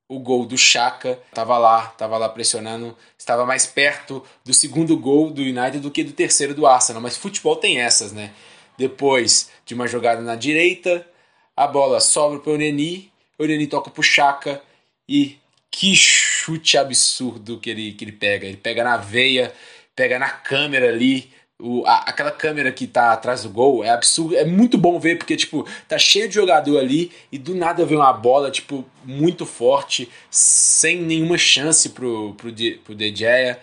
o 0.08 0.18
gol 0.18 0.46
do 0.46 0.56
Chaka, 0.56 1.18
estava 1.28 1.58
lá, 1.58 1.90
estava 1.92 2.16
lá 2.16 2.28
pressionando, 2.28 2.96
estava 3.18 3.44
mais 3.44 3.66
perto 3.66 4.24
do 4.42 4.54
segundo 4.54 4.96
gol 4.96 5.30
do 5.30 5.42
United 5.42 5.80
do 5.80 5.90
que 5.90 6.02
do 6.02 6.12
terceiro 6.12 6.54
do 6.54 6.66
Arsenal. 6.66 7.02
Mas 7.02 7.16
futebol 7.16 7.56
tem 7.56 7.78
essas, 7.78 8.12
né? 8.12 8.32
Depois 8.78 9.50
de 9.66 9.74
uma 9.74 9.86
jogada 9.86 10.22
na 10.22 10.34
direita, 10.34 11.06
a 11.54 11.66
bola 11.66 12.00
sobra 12.00 12.38
para 12.38 12.52
o 12.52 12.56
Neni, 12.56 13.12
o 13.38 13.44
Neni 13.44 13.66
toca 13.66 13.90
para 13.90 14.00
o 14.00 14.04
Chaka 14.04 14.62
e 15.08 15.38
que 15.70 15.94
chute 15.94 16.78
absurdo 16.78 17.60
que 17.60 17.68
ele, 17.68 17.92
que 17.92 18.04
ele 18.04 18.12
pega. 18.12 18.46
Ele 18.46 18.56
pega 18.56 18.82
na 18.82 18.96
veia, 18.96 19.52
pega 19.94 20.18
na 20.18 20.30
câmera 20.30 20.88
ali. 20.88 21.30
O, 21.60 21.84
a, 21.86 21.98
aquela 22.02 22.30
câmera 22.30 22.70
que 22.70 22.86
tá 22.86 23.12
atrás 23.12 23.42
do 23.42 23.50
gol 23.50 23.82
é 23.82 23.90
absurdo, 23.90 24.36
é 24.36 24.44
muito 24.44 24.78
bom 24.78 25.00
ver, 25.00 25.18
porque, 25.18 25.36
tipo, 25.36 25.66
tá 25.88 25.98
cheio 25.98 26.28
de 26.28 26.36
jogador 26.36 26.78
ali 26.78 27.10
e 27.32 27.38
do 27.38 27.52
nada 27.52 27.84
vem 27.84 27.98
uma 27.98 28.12
bola, 28.12 28.48
tipo, 28.48 28.84
muito 29.04 29.44
forte, 29.44 30.08
sem 30.30 31.02
nenhuma 31.02 31.36
chance 31.36 31.88
pro, 31.88 32.34
pro, 32.34 32.52
pro 32.84 32.94
De 32.94 33.14
Gea. 33.14 33.58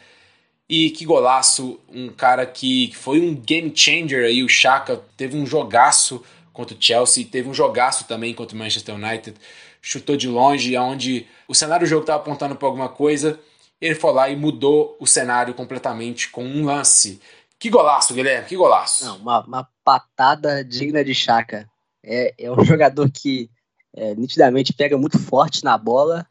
E 0.68 0.90
que 0.90 1.06
golaço, 1.06 1.80
um 1.88 2.10
cara 2.10 2.46
que 2.46 2.92
foi 2.96 3.22
um 3.22 3.34
game 3.34 3.72
changer 3.74 4.26
aí, 4.26 4.44
o 4.44 4.50
Chaka 4.50 5.02
teve 5.16 5.38
um 5.38 5.46
jogaço 5.46 6.22
contra 6.52 6.76
o 6.76 6.82
Chelsea, 6.82 7.24
teve 7.24 7.48
um 7.48 7.54
jogaço 7.54 8.06
também 8.06 8.34
contra 8.34 8.56
o 8.56 8.60
Manchester 8.60 8.96
United, 8.96 9.38
chutou 9.82 10.18
de 10.18 10.28
longe, 10.28 10.76
aonde 10.76 11.28
o 11.48 11.54
cenário 11.54 11.86
do 11.86 11.90
jogo 11.90 12.02
estava 12.02 12.22
apontando 12.22 12.56
para 12.56 12.68
alguma 12.68 12.90
coisa, 12.90 13.40
ele 13.80 13.96
foi 13.96 14.12
lá 14.12 14.30
e 14.30 14.36
mudou 14.36 14.98
o 15.00 15.06
cenário 15.06 15.54
completamente 15.54 16.30
com 16.30 16.44
um 16.44 16.66
lance. 16.66 17.22
Que 17.60 17.70
golaço, 17.70 18.14
Guilherme, 18.14 18.48
que 18.48 18.56
golaço. 18.56 19.06
Não, 19.06 19.18
uma, 19.18 19.46
uma 19.46 19.70
patada 19.84 20.64
digna 20.64 21.04
de 21.04 21.16
Chaka. 21.16 21.70
É, 22.04 22.34
é 22.38 22.52
um 22.52 22.64
jogador 22.66 23.10
que 23.12 23.50
é, 23.96 24.14
nitidamente 24.16 24.74
pega 24.74 24.98
muito 24.98 25.18
forte 25.18 25.64
na 25.64 25.78
bola 25.78 26.28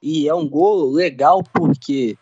e 0.00 0.28
é 0.28 0.34
um 0.34 0.48
gol 0.48 0.90
legal 0.90 1.42
porque 1.42 2.16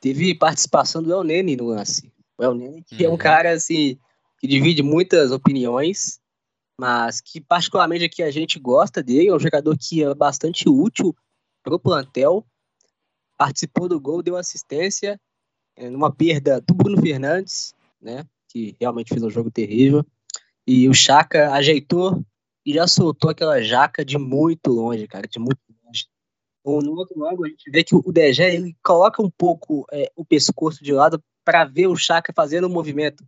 teve 0.00 0.34
participação 0.34 1.02
do 1.02 1.12
El 1.12 1.24
Nene 1.24 1.56
no 1.56 1.66
lance. 1.66 2.12
O 2.38 2.44
El 2.44 2.54
Nene, 2.54 2.82
que 2.82 2.96
uhum. 2.96 3.04
é 3.04 3.08
um 3.08 3.12
uhum. 3.12 3.18
cara 3.18 3.52
assim, 3.52 3.98
que 4.38 4.46
divide 4.46 4.82
muitas 4.82 5.30
opiniões, 5.30 6.20
mas 6.78 7.20
que 7.20 7.40
particularmente 7.40 8.04
aqui 8.04 8.22
a 8.22 8.30
gente 8.30 8.58
gosta 8.58 9.02
dele, 9.02 9.28
é 9.28 9.34
um 9.34 9.40
jogador 9.40 9.76
que 9.78 10.04
é 10.04 10.14
bastante 10.14 10.68
útil 10.68 11.16
pro 11.62 11.80
plantel, 11.80 12.46
participou 13.36 13.88
do 13.88 13.98
gol, 13.98 14.22
deu 14.22 14.36
assistência, 14.36 15.20
numa 15.78 16.12
perda 16.12 16.60
do 16.60 16.74
Bruno 16.74 17.00
Fernandes, 17.00 17.74
né, 18.00 18.24
que 18.48 18.76
realmente 18.80 19.08
fez 19.08 19.22
um 19.22 19.30
jogo 19.30 19.50
terrível, 19.50 20.04
e 20.66 20.88
o 20.88 20.94
Chaka 20.94 21.52
ajeitou 21.52 22.24
e 22.64 22.74
já 22.74 22.86
soltou 22.86 23.30
aquela 23.30 23.62
jaca 23.62 24.04
de 24.04 24.18
muito 24.18 24.70
longe, 24.70 25.06
cara, 25.06 25.28
de 25.28 25.38
muito 25.38 25.58
no 26.66 26.96
outro 26.96 27.18
lado, 27.18 27.44
a 27.44 27.48
gente 27.48 27.70
vê 27.70 27.84
que 27.84 27.94
o 27.94 28.12
Degé 28.12 28.54
ele 28.54 28.76
coloca 28.82 29.22
um 29.22 29.30
pouco 29.30 29.86
é, 29.92 30.10
o 30.16 30.24
pescoço 30.24 30.82
de 30.82 30.92
lado 30.92 31.22
para 31.44 31.64
ver 31.64 31.86
o 31.86 31.96
Chaka 31.96 32.32
fazendo 32.34 32.64
o 32.64 32.70
movimento. 32.70 33.24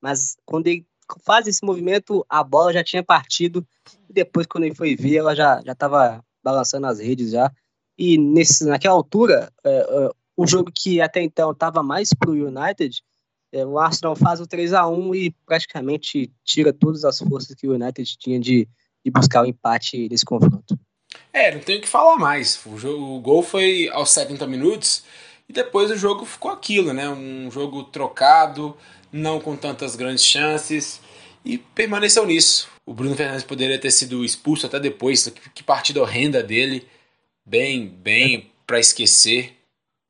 mas 0.00 0.36
quando 0.44 0.66
ele 0.66 0.86
faz 1.24 1.46
esse 1.46 1.64
movimento, 1.64 2.24
a 2.28 2.44
bola 2.44 2.72
já 2.72 2.84
tinha 2.84 3.02
partido, 3.02 3.66
e 4.08 4.12
depois, 4.12 4.46
quando 4.46 4.64
ele 4.64 4.74
foi 4.74 4.94
ver, 4.94 5.16
ela 5.16 5.34
já 5.34 5.60
estava 5.66 6.22
balançando 6.42 6.86
as 6.86 6.98
redes 6.98 7.30
já. 7.30 7.50
E 7.96 8.18
nesse, 8.18 8.64
naquela 8.64 8.94
altura, 8.94 9.50
é, 9.64 10.10
o 10.36 10.46
jogo 10.46 10.70
que 10.74 11.00
até 11.00 11.22
então 11.22 11.50
estava 11.52 11.82
mais 11.82 12.10
para 12.14 12.30
o 12.30 12.34
United, 12.34 13.02
é, 13.52 13.66
o 13.66 13.78
Arsenal 13.78 14.16
faz 14.16 14.40
o 14.40 14.46
3 14.46 14.72
a 14.72 14.86
1 14.88 15.14
e 15.14 15.30
praticamente 15.46 16.32
tira 16.44 16.72
todas 16.72 17.04
as 17.04 17.18
forças 17.18 17.54
que 17.54 17.68
o 17.68 17.74
United 17.74 18.16
tinha 18.18 18.40
de, 18.40 18.66
de 19.04 19.10
buscar 19.10 19.42
o 19.42 19.46
empate 19.46 20.08
nesse 20.08 20.24
confronto. 20.24 20.78
É, 21.32 21.54
não 21.54 21.60
tenho 21.60 21.78
o 21.78 21.82
que 21.82 21.88
falar 21.88 22.16
mais. 22.16 22.60
O, 22.64 22.78
jogo, 22.78 23.16
o 23.16 23.20
gol 23.20 23.42
foi 23.42 23.88
aos 23.90 24.10
70 24.10 24.46
minutos 24.46 25.04
e 25.48 25.52
depois 25.52 25.90
o 25.90 25.96
jogo 25.96 26.24
ficou 26.24 26.50
aquilo, 26.50 26.92
né? 26.94 27.08
Um 27.10 27.50
jogo 27.50 27.84
trocado, 27.84 28.74
não 29.12 29.38
com 29.38 29.54
tantas 29.54 29.94
grandes 29.94 30.24
chances 30.24 31.00
e 31.44 31.58
permaneceu 31.58 32.24
nisso. 32.24 32.68
O 32.86 32.94
Bruno 32.94 33.14
Fernandes 33.14 33.44
poderia 33.44 33.78
ter 33.78 33.90
sido 33.90 34.24
expulso 34.24 34.66
até 34.66 34.80
depois. 34.80 35.28
Que 35.54 35.62
partida 35.62 36.00
horrenda 36.00 36.42
dele. 36.42 36.86
Bem, 37.44 37.86
bem 37.86 38.50
para 38.66 38.80
esquecer. 38.80 39.61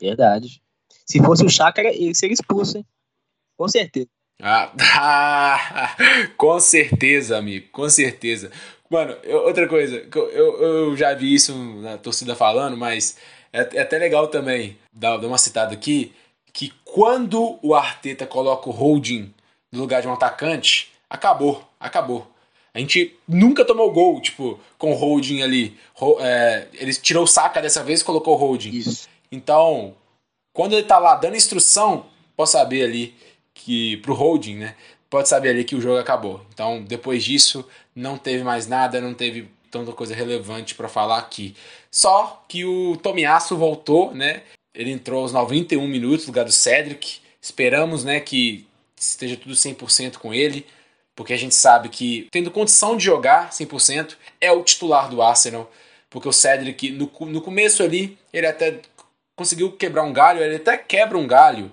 Verdade. 0.03 0.61
Se 1.07 1.23
fosse 1.23 1.45
o 1.45 1.49
Chakra, 1.49 1.89
ele 1.89 2.15
seria 2.15 2.35
expulso, 2.35 2.79
hein? 2.79 2.87
Com 3.57 3.69
certeza. 3.69 4.09
Ah, 4.41 5.95
com 6.37 6.59
certeza, 6.59 7.39
amigo. 7.39 7.69
Com 7.71 7.89
certeza. 7.89 8.51
Mano, 8.91 9.13
eu, 9.23 9.45
outra 9.45 9.69
coisa, 9.69 10.05
eu, 10.15 10.63
eu 10.63 10.97
já 10.97 11.15
vi 11.15 11.33
isso 11.33 11.55
na 11.81 11.97
torcida 11.97 12.35
falando, 12.35 12.77
mas 12.77 13.17
é, 13.53 13.77
é 13.77 13.81
até 13.83 13.97
legal 13.99 14.27
também 14.27 14.77
dar, 14.93 15.17
dar 15.19 15.29
uma 15.29 15.39
citada 15.39 15.73
aqui, 15.73 16.13
que 16.53 16.73
quando 16.85 17.59
o 17.63 17.75
Arteta 17.75 18.27
coloca 18.27 18.69
o 18.69 18.73
holding 18.73 19.33
no 19.71 19.81
lugar 19.81 20.03
de 20.03 20.09
um 20.09 20.13
atacante, 20.13 20.91
acabou, 21.09 21.63
acabou. 21.79 22.31
A 22.75 22.79
gente 22.79 23.17
nunca 23.29 23.65
tomou 23.65 23.93
gol, 23.93 24.21
tipo, 24.21 24.59
com 24.79 24.95
holding 24.95 25.43
ali. 25.43 25.79
É, 26.21 26.67
ele 26.73 26.93
tirou 26.95 27.25
o 27.25 27.27
saca 27.27 27.61
dessa 27.63 27.85
vez 27.85 28.01
e 28.01 28.05
colocou 28.05 28.35
holding. 28.35 28.71
Isso. 28.71 29.12
Então, 29.33 29.97
quando 30.53 30.75
ele 30.75 30.87
tá 30.87 30.99
lá 30.99 31.17
dando 31.17 31.37
instrução, 31.37 32.07
pode 32.37 32.51
saber 32.51 32.85
ali 32.85 33.15
que 33.55 33.97
pro 33.99 34.15
holding, 34.15 34.57
né? 34.57 34.77
Pode 35.11 35.29
saber 35.29 35.49
ali 35.51 35.65
que 35.65 35.75
o 35.75 35.81
jogo 35.81 35.99
acabou. 35.99 36.45
Então, 36.53 36.83
depois 36.85 37.25
disso, 37.25 37.67
não 37.97 38.17
teve 38.17 38.45
mais 38.45 38.67
nada, 38.67 39.01
não 39.01 39.15
teve 39.15 39.49
tanta 39.71 39.93
coisa 39.93 40.15
relevante 40.15 40.75
para 40.75 40.89
falar 40.89 41.19
aqui. 41.19 41.57
Só 41.91 42.45
que 42.47 42.65
o 42.65 42.97
Tomiasso 42.99 43.57
voltou, 43.57 44.15
né? 44.15 44.43
Ele 44.75 44.91
entrou 44.91 45.23
aos 45.23 45.33
91 45.33 45.87
minutos 45.89 46.27
no 46.27 46.33
lugar 46.33 46.45
do 46.45 46.53
Cedric. 46.53 47.21
Esperamos, 47.41 48.05
né, 48.05 48.21
que 48.21 48.67
esteja 48.97 49.37
tudo 49.37 49.55
100% 49.55 50.19
com 50.19 50.33
ele 50.33 50.65
porque 51.15 51.33
a 51.33 51.37
gente 51.37 51.55
sabe 51.55 51.89
que, 51.89 52.29
tendo 52.31 52.51
condição 52.51 52.97
de 52.97 53.05
jogar 53.05 53.51
100%, 53.51 54.17
é 54.41 54.51
o 54.51 54.63
titular 54.63 55.09
do 55.09 55.21
Arsenal, 55.21 55.71
porque 56.09 56.29
o 56.29 56.33
Cedric, 56.33 56.91
no, 56.91 57.11
no 57.27 57.41
começo 57.41 57.83
ali, 57.83 58.19
ele 58.33 58.47
até 58.47 58.81
conseguiu 59.37 59.73
quebrar 59.73 60.03
um 60.05 60.13
galho, 60.13 60.43
ele 60.43 60.57
até 60.57 60.77
quebra 60.77 61.19
um 61.19 61.27
galho, 61.27 61.73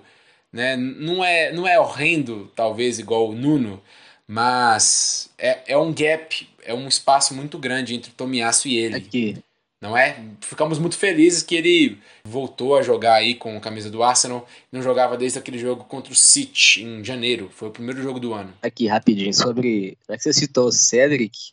né? 0.52 0.76
não, 0.76 1.24
é, 1.24 1.52
não 1.52 1.66
é 1.66 1.78
horrendo, 1.78 2.50
talvez, 2.54 2.98
igual 2.98 3.28
o 3.28 3.34
Nuno, 3.34 3.82
mas 4.26 5.30
é, 5.38 5.60
é 5.66 5.76
um 5.76 5.92
gap, 5.92 6.48
é 6.64 6.74
um 6.74 6.88
espaço 6.88 7.34
muito 7.34 7.58
grande 7.58 7.94
entre 7.94 8.10
o 8.10 8.14
Tomiasso 8.14 8.68
e 8.68 8.76
ele. 8.76 8.96
Aqui 8.96 9.42
não 9.80 9.96
é? 9.96 10.22
Ficamos 10.42 10.78
muito 10.78 10.98
felizes 10.98 11.42
que 11.42 11.54
ele 11.54 11.98
voltou 12.22 12.76
a 12.76 12.82
jogar 12.82 13.14
aí 13.14 13.34
com 13.34 13.56
a 13.56 13.60
camisa 13.60 13.90
do 13.90 14.02
Arsenal. 14.02 14.46
Não 14.70 14.82
jogava 14.82 15.16
desde 15.16 15.38
aquele 15.38 15.58
jogo 15.58 15.84
contra 15.84 16.12
o 16.12 16.16
City 16.16 16.82
em 16.82 17.02
janeiro. 17.02 17.48
Foi 17.50 17.68
o 17.68 17.72
primeiro 17.72 18.02
jogo 18.02 18.20
do 18.20 18.34
ano. 18.34 18.52
Aqui, 18.62 18.86
rapidinho, 18.86 19.32
sobre. 19.32 19.96
Já 20.06 20.16
que 20.16 20.22
você 20.22 20.32
citou 20.34 20.66
o 20.66 20.72
Cedric, 20.72 21.52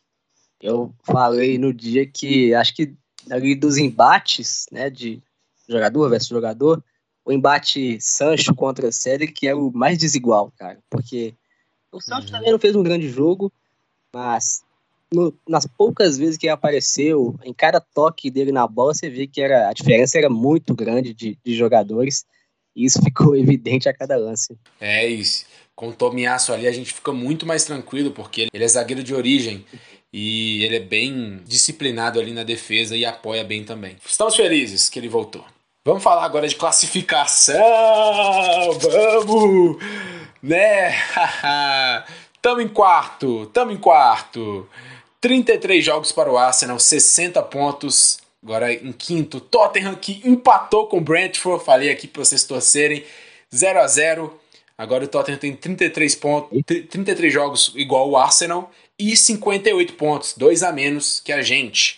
eu 0.61 0.93
falei 1.03 1.57
no 1.57 1.73
dia 1.73 2.05
que 2.05 2.53
acho 2.53 2.75
que 2.75 2.93
ali 3.31 3.55
dos 3.55 3.77
embates, 3.77 4.65
né, 4.71 4.89
de 4.89 5.21
jogador 5.67 6.09
versus 6.09 6.29
jogador, 6.29 6.83
o 7.25 7.31
embate 7.31 7.99
Sancho 7.99 8.55
contra 8.55 8.91
Cedric 8.91 9.45
é 9.47 9.53
o 9.53 9.71
mais 9.71 9.97
desigual, 9.97 10.51
cara. 10.57 10.79
Porque 10.89 11.33
o 11.91 11.99
Sancho 11.99 12.27
uhum. 12.27 12.33
também 12.33 12.51
não 12.51 12.59
fez 12.59 12.75
um 12.75 12.83
grande 12.83 13.09
jogo, 13.09 13.51
mas 14.13 14.63
no, 15.11 15.33
nas 15.47 15.65
poucas 15.65 16.17
vezes 16.17 16.37
que 16.37 16.45
ele 16.45 16.53
apareceu, 16.53 17.37
em 17.43 17.53
cada 17.53 17.79
toque 17.79 18.29
dele 18.29 18.51
na 18.51 18.67
bola, 18.67 18.93
você 18.93 19.09
vê 19.09 19.27
que 19.27 19.41
era, 19.41 19.69
a 19.69 19.73
diferença 19.73 20.17
era 20.17 20.29
muito 20.29 20.73
grande 20.73 21.13
de, 21.13 21.37
de 21.43 21.55
jogadores. 21.55 22.25
E 22.75 22.85
isso 22.85 23.01
ficou 23.03 23.35
evidente 23.35 23.89
a 23.89 23.93
cada 23.93 24.15
lance. 24.15 24.57
É 24.79 25.05
isso. 25.05 25.45
Com 25.75 25.89
o 25.89 25.93
Tomiasso 25.93 26.53
ali, 26.53 26.67
a 26.67 26.71
gente 26.71 26.93
fica 26.93 27.11
muito 27.11 27.45
mais 27.45 27.63
tranquilo, 27.63 28.11
porque 28.11 28.47
ele 28.53 28.63
é 28.63 28.67
zagueiro 28.67 29.03
de 29.03 29.13
origem. 29.13 29.65
E 30.11 30.63
ele 30.63 30.77
é 30.77 30.79
bem 30.79 31.41
disciplinado 31.45 32.19
ali 32.19 32.31
na 32.31 32.43
defesa 32.43 32.95
e 32.95 33.05
apoia 33.05 33.43
bem 33.43 33.63
também. 33.63 33.97
Estamos 34.05 34.35
felizes 34.35 34.89
que 34.89 34.97
ele 34.97 35.09
voltou. 35.09 35.45
Vamos 35.87 36.03
falar 36.03 36.25
agora 36.25 36.45
de 36.45 36.55
classificação! 36.57 37.55
Vamos! 38.77 39.77
Né? 40.43 40.93
tamo 42.41 42.59
em 42.59 42.67
quarto, 42.67 43.45
tamo 43.53 43.71
em 43.71 43.77
quarto. 43.77 44.67
33 45.21 45.85
jogos 45.85 46.11
para 46.11 46.29
o 46.29 46.37
Arsenal, 46.37 46.77
60 46.77 47.41
pontos. 47.43 48.19
Agora 48.43 48.73
em 48.73 48.91
quinto, 48.91 49.39
Tottenham 49.39 49.95
que 49.95 50.21
empatou 50.25 50.87
com 50.87 50.97
o 50.97 51.01
Brentford. 51.01 51.63
Falei 51.63 51.89
aqui 51.89 52.05
para 52.05 52.25
vocês 52.25 52.43
torcerem. 52.43 53.05
0 53.55 53.79
a 53.79 53.87
0 53.87 54.37
Agora 54.77 55.05
o 55.05 55.07
Tottenham 55.07 55.39
tem 55.39 55.55
33 55.55 56.15
pontos, 56.15 56.59
33 56.65 57.31
jogos 57.31 57.71
igual 57.77 58.09
o 58.09 58.17
Arsenal 58.17 58.69
e 58.99 59.15
58 59.15 59.93
pontos, 59.93 60.33
dois 60.35 60.63
a 60.63 60.73
menos 60.73 61.21
que 61.21 61.31
a 61.31 61.41
gente. 61.41 61.97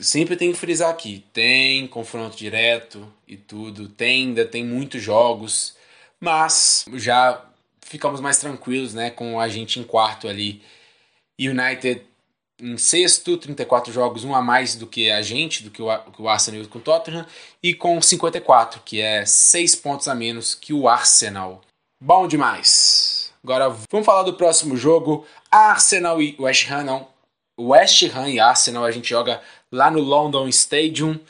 Sempre 0.00 0.36
tem 0.36 0.52
que 0.52 0.58
frisar 0.58 0.90
aqui, 0.90 1.24
tem 1.32 1.86
confronto 1.86 2.36
direto 2.36 3.10
e 3.26 3.36
tudo, 3.36 3.88
tem, 3.88 4.28
ainda 4.28 4.44
tem 4.44 4.64
muitos 4.64 5.02
jogos, 5.02 5.74
mas 6.20 6.84
já 6.94 7.42
ficamos 7.80 8.20
mais 8.20 8.38
tranquilos, 8.38 8.92
né, 8.92 9.10
com 9.10 9.40
a 9.40 9.48
gente 9.48 9.80
em 9.80 9.84
quarto 9.84 10.28
ali 10.28 10.62
United 11.38 12.04
em 12.60 12.78
sexto, 12.78 13.36
34 13.36 13.92
jogos, 13.92 14.24
um 14.24 14.34
a 14.34 14.40
mais 14.40 14.76
do 14.76 14.86
que 14.86 15.10
a 15.10 15.20
gente, 15.20 15.62
do 15.62 15.70
que 15.70 15.82
o, 15.82 16.28
Arsenal 16.28 16.66
com 16.68 16.78
o 16.78 16.82
Tottenham, 16.82 17.26
e 17.62 17.74
com 17.74 18.00
54, 18.00 18.80
que 18.82 19.00
é 19.00 19.26
6 19.26 19.76
pontos 19.76 20.08
a 20.08 20.14
menos 20.14 20.54
que 20.54 20.72
o 20.72 20.88
Arsenal. 20.88 21.60
Bom 22.00 22.26
demais! 22.26 23.32
Agora 23.44 23.68
vamos 23.90 24.06
falar 24.06 24.22
do 24.22 24.34
próximo 24.34 24.76
jogo. 24.76 25.26
Arsenal 25.50 26.20
e 26.20 26.34
West 26.38 26.70
Ham, 26.70 26.84
não. 26.84 27.08
West 27.58 28.02
Ham 28.14 28.28
e 28.28 28.40
Arsenal 28.40 28.84
a 28.84 28.90
gente 28.90 29.08
joga 29.08 29.40
lá 29.76 29.90
no 29.90 30.00
London 30.00 30.48
Stadium. 30.48 31.20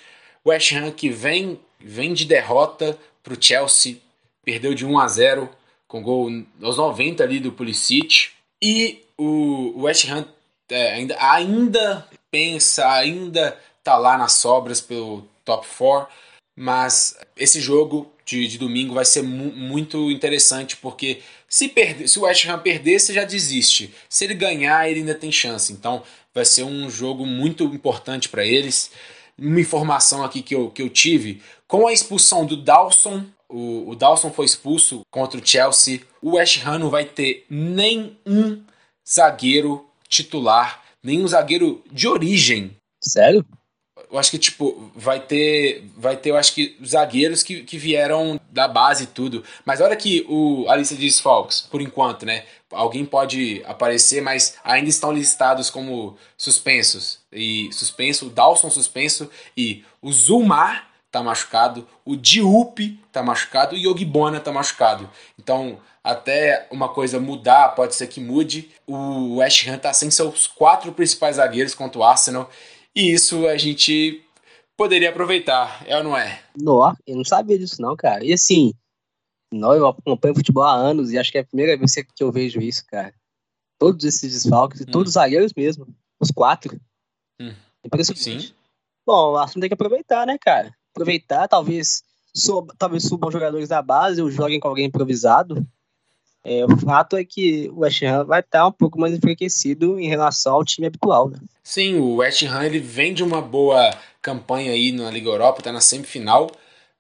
West 0.47 0.73
Ham 0.73 0.93
que 0.93 1.09
vem, 1.09 1.61
vem 1.81 2.15
de 2.15 2.25
derrota 2.25 2.97
para 3.23 3.35
o 3.35 3.37
Chelsea, 3.39 3.97
perdeu 4.45 4.73
de 4.73 4.87
1 4.87 4.99
a 4.99 5.09
0 5.09 5.49
com 5.89 6.01
gol 6.01 6.31
aos 6.63 6.77
90 6.77 7.23
ali 7.25 7.41
do 7.41 7.53
Pulisic. 7.53 8.31
E 8.63 9.03
o 9.19 9.83
West 9.83 10.09
Ham 10.09 10.25
é, 10.71 10.93
ainda, 10.95 11.17
ainda 11.21 12.09
pensa, 12.31 12.89
ainda 12.91 13.59
tá 13.83 13.97
lá 13.97 14.17
nas 14.17 14.33
sobras 14.33 14.81
pelo 14.81 15.29
top 15.45 15.67
4, 15.77 16.09
mas 16.57 17.19
esse 17.37 17.61
jogo 17.61 18.11
de, 18.25 18.47
de 18.49 18.59
domingo 18.59 18.95
vai 18.95 19.05
ser 19.05 19.23
mu 19.23 19.53
muito 19.53 20.11
interessante 20.11 20.77
porque 20.77 21.23
se, 21.49 21.69
perder, 21.69 22.09
se 22.09 22.19
o 22.19 22.23
West 22.23 22.47
Ham 22.47 22.59
perder, 22.59 22.99
você 22.99 23.13
já 23.13 23.25
desiste. 23.25 23.95
Se 24.09 24.25
ele 24.25 24.35
ganhar, 24.35 24.89
ele 24.89 25.01
ainda 25.01 25.15
tem 25.15 25.31
chance. 25.31 25.73
Então 25.73 26.03
vai 26.35 26.45
ser 26.45 26.65
um 26.65 26.91
jogo 26.91 27.25
muito 27.25 27.65
importante 27.65 28.29
para 28.29 28.45
eles. 28.45 28.91
Uma 29.39 29.61
informação 29.61 30.25
aqui 30.25 30.43
que 30.43 30.55
eu, 30.55 30.71
que 30.71 30.83
eu 30.83 30.89
tive: 30.89 31.43
com 31.67 31.87
a 31.87 31.93
expulsão 31.93 32.45
do 32.45 32.57
Dawson, 32.57 33.25
o, 33.49 33.91
o 33.91 33.95
Dawson 33.95 34.31
foi 34.31 34.47
expulso 34.47 35.01
contra 35.11 35.41
o 35.41 35.47
Chelsea, 35.47 36.03
o 36.21 36.37
West 36.37 36.65
Ham 36.65 36.79
não 36.79 36.91
vai 36.91 37.05
ter 37.05 37.45
nenhum 37.49 38.65
zagueiro 39.09 39.89
titular, 40.09 40.83
nenhum 41.03 41.27
zagueiro 41.29 41.83
de 41.91 42.09
origem. 42.09 42.77
Sério? 43.03 43.45
Eu 44.17 44.21
acho 44.21 44.31
que, 44.31 44.39
tipo, 44.39 44.91
vai 44.95 45.21
ter. 45.21 45.85
Vai 45.95 46.17
ter, 46.17 46.31
eu 46.31 46.39
acho 46.39 46.55
que, 46.55 46.75
zagueiros 46.83 47.43
que, 47.43 47.63
que 47.65 47.77
vieram 47.77 48.41
da 48.51 48.67
base 48.67 49.05
e 49.05 49.09
tudo. 49.09 49.45
Mas 49.63 49.83
olha 49.83 49.95
que 49.95 50.25
o, 50.27 50.65
a 50.71 50.77
lista 50.77 50.95
de 50.95 51.03
desfalques, 51.03 51.61
por 51.61 51.83
enquanto, 51.83 52.25
né? 52.25 52.45
Alguém 52.73 53.05
pode 53.05 53.63
aparecer, 53.67 54.23
mas 54.23 54.55
ainda 54.65 54.89
estão 54.89 55.13
listados 55.13 55.69
como 55.69 56.17
suspensos. 56.35 57.19
E 57.31 57.71
suspenso, 57.71 58.29
o 58.29 58.31
Dawson 58.31 58.71
suspenso 58.71 59.31
e 59.55 59.85
o 60.01 60.11
Zumar 60.11 60.89
tá 61.11 61.23
machucado, 61.23 61.87
o 62.03 62.17
Diup 62.17 62.99
tá 63.13 63.23
machucado 63.23 63.77
e 63.77 63.87
o 63.87 63.91
Yogbona 63.91 64.41
tá 64.41 64.51
machucado. 64.51 65.11
Então, 65.39 65.79
até 66.03 66.67
uma 66.71 66.89
coisa 66.89 67.21
mudar, 67.21 67.75
pode 67.75 67.95
ser 67.95 68.07
que 68.07 68.21
mude. 68.21 68.71
O 68.87 69.37
West 69.37 69.69
Ham 69.69 69.77
tá 69.77 69.93
sem 69.93 70.11
seus 70.11 70.47
quatro 70.47 70.91
principais 70.93 71.37
zagueiros 71.37 71.75
contra 71.75 72.01
o 72.01 72.03
Arsenal. 72.03 72.49
E 72.97 73.13
isso 73.13 73.47
a 73.47 73.59
gente 73.59 74.25
poderia 74.75 75.11
aproveitar, 75.11 75.85
é 75.87 75.99
ou 75.99 76.03
não 76.03 76.17
é? 76.17 76.43
Não, 76.57 76.81
eu 77.07 77.17
não 77.17 77.25
sabia 77.25 77.59
disso 77.59 77.83
não, 77.83 77.95
cara. 77.95 78.25
E 78.25 78.33
assim, 78.33 78.73
Não, 79.53 79.75
eu 79.75 79.87
acompanho 79.87 80.35
futebol 80.35 80.65
há 80.65 80.75
anos 80.75 81.13
e 81.13 81.19
acho 81.19 81.31
que 81.31 81.37
é 81.37 81.43
a 81.43 81.47
primeira 81.47 81.77
vez 81.77 81.95
que 81.95 82.25
eu 82.25 82.33
vejo 82.33 82.59
isso, 82.59 82.85
cara. 82.87 83.15
Todos 83.79 84.03
esses 84.07 84.33
desfalques, 84.33 84.81
hum. 84.81 84.87
todos 84.87 85.11
os 85.11 85.15
zagueiros 85.15 85.53
mesmo. 85.55 85.87
Os 86.19 86.31
quatro. 86.31 86.81
Hum. 87.39 87.55
Impressionante. 87.85 88.49
Sim. 88.49 88.55
Bom, 89.07 89.33
o 89.33 89.37
Arsenal 89.37 89.61
tem 89.61 89.69
que 89.69 89.75
aproveitar, 89.75 90.27
né, 90.27 90.39
cara? 90.41 90.75
Aproveitar, 90.95 91.47
talvez, 91.49 92.03
sub, 92.35 92.73
talvez 92.79 93.05
subam 93.05 93.31
jogadores 93.31 93.69
da 93.69 93.83
base 93.83 94.23
ou 94.23 94.31
joguem 94.31 94.59
com 94.59 94.69
alguém 94.69 94.87
improvisado. 94.87 95.67
É, 96.49 96.65
o 96.65 96.77
fato 96.77 97.17
é 97.17 97.25
que 97.25 97.69
o 97.75 97.81
West 97.81 98.01
Ham 98.05 98.25
vai 98.25 98.39
estar 98.39 98.69
um 98.69 98.71
pouco 98.71 99.01
mais 99.01 99.13
enfraquecido 99.13 99.99
em 99.99 100.07
relação 100.07 100.55
ao 100.55 100.65
time 100.65 100.87
habitual, 100.87 101.29
né? 101.29 101.41
Sim, 101.61 101.97
o 101.97 102.19
West 102.19 102.41
Ham 102.45 102.65
ele 102.65 102.79
vem 102.79 103.13
de 103.13 103.25
uma 103.25 103.43
boa 103.43 103.91
campanha 104.23 104.71
aí 104.71 104.93
na 104.93 105.11
Liga 105.11 105.29
Europa, 105.29 105.59
está 105.59 105.73
na 105.73 105.81
semifinal, 105.81 106.49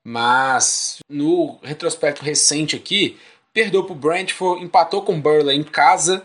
mas 0.02 0.98
no 1.08 1.60
retrospecto 1.62 2.24
recente 2.24 2.74
aqui, 2.74 3.16
perdeu 3.54 3.84
para 3.84 3.92
o 3.92 3.96
Brentford, 3.96 4.64
empatou 4.64 5.02
com 5.02 5.14
o 5.14 5.20
Burley 5.20 5.56
em 5.56 5.62
casa 5.62 6.24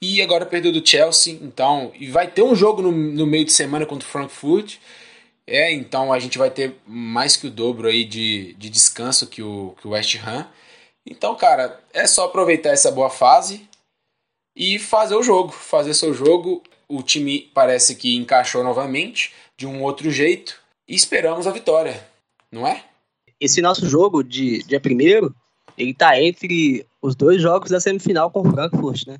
e 0.00 0.22
agora 0.22 0.46
perdeu 0.46 0.72
do 0.72 0.86
Chelsea, 0.86 1.38
então, 1.42 1.92
e 2.00 2.06
vai 2.06 2.28
ter 2.28 2.42
um 2.42 2.54
jogo 2.54 2.80
no, 2.80 2.90
no 2.90 3.26
meio 3.26 3.44
de 3.44 3.52
semana 3.52 3.84
contra 3.84 4.08
o 4.08 4.10
Frankfurt, 4.10 4.76
é, 5.46 5.70
então 5.70 6.10
a 6.10 6.18
gente 6.18 6.38
vai 6.38 6.48
ter 6.48 6.76
mais 6.86 7.36
que 7.36 7.46
o 7.46 7.50
dobro 7.50 7.88
aí 7.88 8.06
de, 8.06 8.54
de 8.54 8.70
descanso 8.70 9.26
que 9.26 9.42
o, 9.42 9.74
que 9.78 9.86
o 9.86 9.90
West 9.90 10.16
Ham. 10.26 10.46
Então, 11.06 11.34
cara, 11.34 11.80
é 11.92 12.06
só 12.06 12.24
aproveitar 12.24 12.70
essa 12.70 12.90
boa 12.90 13.10
fase 13.10 13.68
e 14.56 14.78
fazer 14.78 15.14
o 15.14 15.22
jogo. 15.22 15.52
Fazer 15.52 15.94
seu 15.94 16.14
jogo. 16.14 16.62
O 16.88 17.02
time 17.02 17.50
parece 17.54 17.94
que 17.96 18.14
encaixou 18.14 18.62
novamente 18.62 19.32
de 19.56 19.66
um 19.66 19.82
outro 19.82 20.10
jeito 20.10 20.60
e 20.86 20.94
esperamos 20.94 21.46
a 21.46 21.50
vitória, 21.50 22.06
não 22.50 22.66
é? 22.66 22.84
Esse 23.40 23.60
nosso 23.60 23.88
jogo 23.88 24.22
de 24.22 24.62
dia 24.64 24.80
primeiro, 24.80 25.34
ele 25.76 25.94
tá 25.94 26.20
entre 26.20 26.86
os 27.00 27.14
dois 27.14 27.40
jogos 27.40 27.70
da 27.70 27.80
semifinal 27.80 28.30
com 28.30 28.40
o 28.40 28.50
Frankfurt, 28.50 29.06
né? 29.06 29.18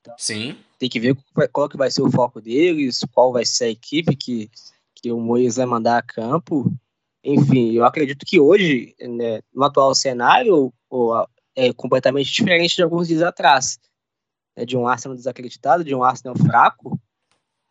Então, 0.00 0.14
Sim. 0.18 0.56
Tem 0.78 0.88
que 0.88 1.00
ver 1.00 1.16
qual 1.52 1.68
que 1.68 1.76
vai 1.76 1.90
ser 1.90 2.02
o 2.02 2.10
foco 2.10 2.40
deles, 2.40 3.00
qual 3.12 3.32
vai 3.32 3.44
ser 3.44 3.64
a 3.64 3.70
equipe 3.70 4.14
que, 4.14 4.50
que 4.94 5.10
o 5.10 5.18
Moisés 5.18 5.56
vai 5.56 5.66
mandar 5.66 5.98
a 5.98 6.02
campo. 6.02 6.70
Enfim, 7.28 7.72
eu 7.72 7.84
acredito 7.84 8.24
que 8.24 8.38
hoje, 8.38 8.94
né, 9.00 9.40
no 9.52 9.64
atual 9.64 9.92
cenário, 9.96 10.72
é 11.56 11.72
completamente 11.72 12.32
diferente 12.32 12.76
de 12.76 12.84
alguns 12.84 13.08
dias 13.08 13.20
atrás. 13.20 13.80
É 14.54 14.64
de 14.64 14.76
um 14.76 14.86
Arsenal 14.86 15.16
desacreditado, 15.16 15.82
de 15.82 15.92
um 15.92 16.04
Arsenal 16.04 16.36
fraco. 16.36 17.00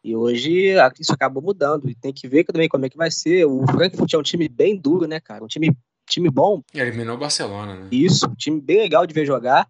E 0.03 0.13
hoje 0.13 0.73
isso 0.99 1.13
acabou 1.13 1.41
mudando. 1.41 1.89
E 1.89 1.95
tem 1.95 2.11
que 2.11 2.27
ver 2.27 2.43
também 2.43 2.67
como 2.67 2.85
é 2.85 2.89
que 2.89 2.97
vai 2.97 3.09
ser. 3.09 3.45
O 3.45 3.65
Frankfurt 3.65 4.13
é 4.13 4.17
um 4.17 4.23
time 4.23 4.49
bem 4.49 4.75
duro, 4.75 5.07
né, 5.07 5.21
cara? 5.21 5.41
Um 5.41 5.47
time, 5.47 5.71
time 6.05 6.29
bom. 6.29 6.61
Eliminou 6.73 7.15
o 7.15 7.19
Barcelona, 7.19 7.75
né? 7.75 7.87
Isso, 7.89 8.27
um 8.27 8.35
time 8.35 8.59
bem 8.59 8.79
legal 8.79 9.07
de 9.07 9.13
ver 9.13 9.25
jogar. 9.25 9.69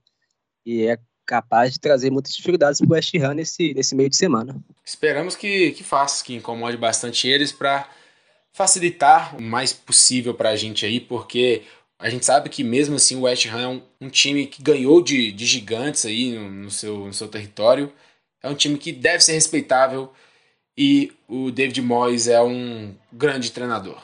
E 0.66 0.88
é 0.88 0.98
capaz 1.28 1.74
de 1.74 1.80
trazer 1.80 2.10
muitas 2.10 2.34
dificuldades 2.34 2.80
para 2.80 2.90
o 2.90 2.94
West 2.94 3.14
Ham 3.16 3.36
nesse, 3.36 3.72
nesse 3.76 3.96
meio 3.96 4.10
de 4.10 4.16
semana. 4.16 4.60
Esperamos 4.84 5.36
que, 5.36 5.72
que 5.74 5.84
faça, 5.84 6.26
que 6.26 6.34
incomode 6.34 6.76
bastante 6.76 7.28
eles 7.28 7.52
para 7.52 7.88
facilitar 8.56 9.36
o 9.36 9.42
mais 9.42 9.74
possível 9.74 10.34
para 10.34 10.52
a 10.52 10.56
gente 10.56 10.86
aí, 10.86 11.02
porque 11.02 11.64
a 12.00 12.10
gente 12.10 12.26
sabe 12.26 12.50
que 12.50 12.64
mesmo 12.64 12.96
assim 12.96 13.18
o 13.18 13.24
West 13.24 13.48
Ham 13.48 13.62
é 13.62 13.68
um, 13.68 13.82
um 14.00 14.10
time 14.10 14.48
que 14.48 14.64
ganhou 14.64 15.02
de, 15.02 15.30
de 15.34 15.46
gigantes 15.46 16.06
aí 16.06 16.32
no, 16.32 16.50
no, 16.50 16.72
seu, 16.72 17.00
no 17.00 17.14
seu 17.14 17.28
território. 17.28 17.92
É 18.42 18.48
um 18.48 18.56
time 18.56 18.78
que 18.78 18.94
deve 18.94 19.22
ser 19.22 19.34
respeitável 19.34 20.10
e 20.78 21.12
o 21.28 21.52
David 21.52 21.82
Moyes 21.82 22.30
é 22.30 22.42
um 22.42 22.96
grande 23.12 23.52
treinador. 23.52 24.02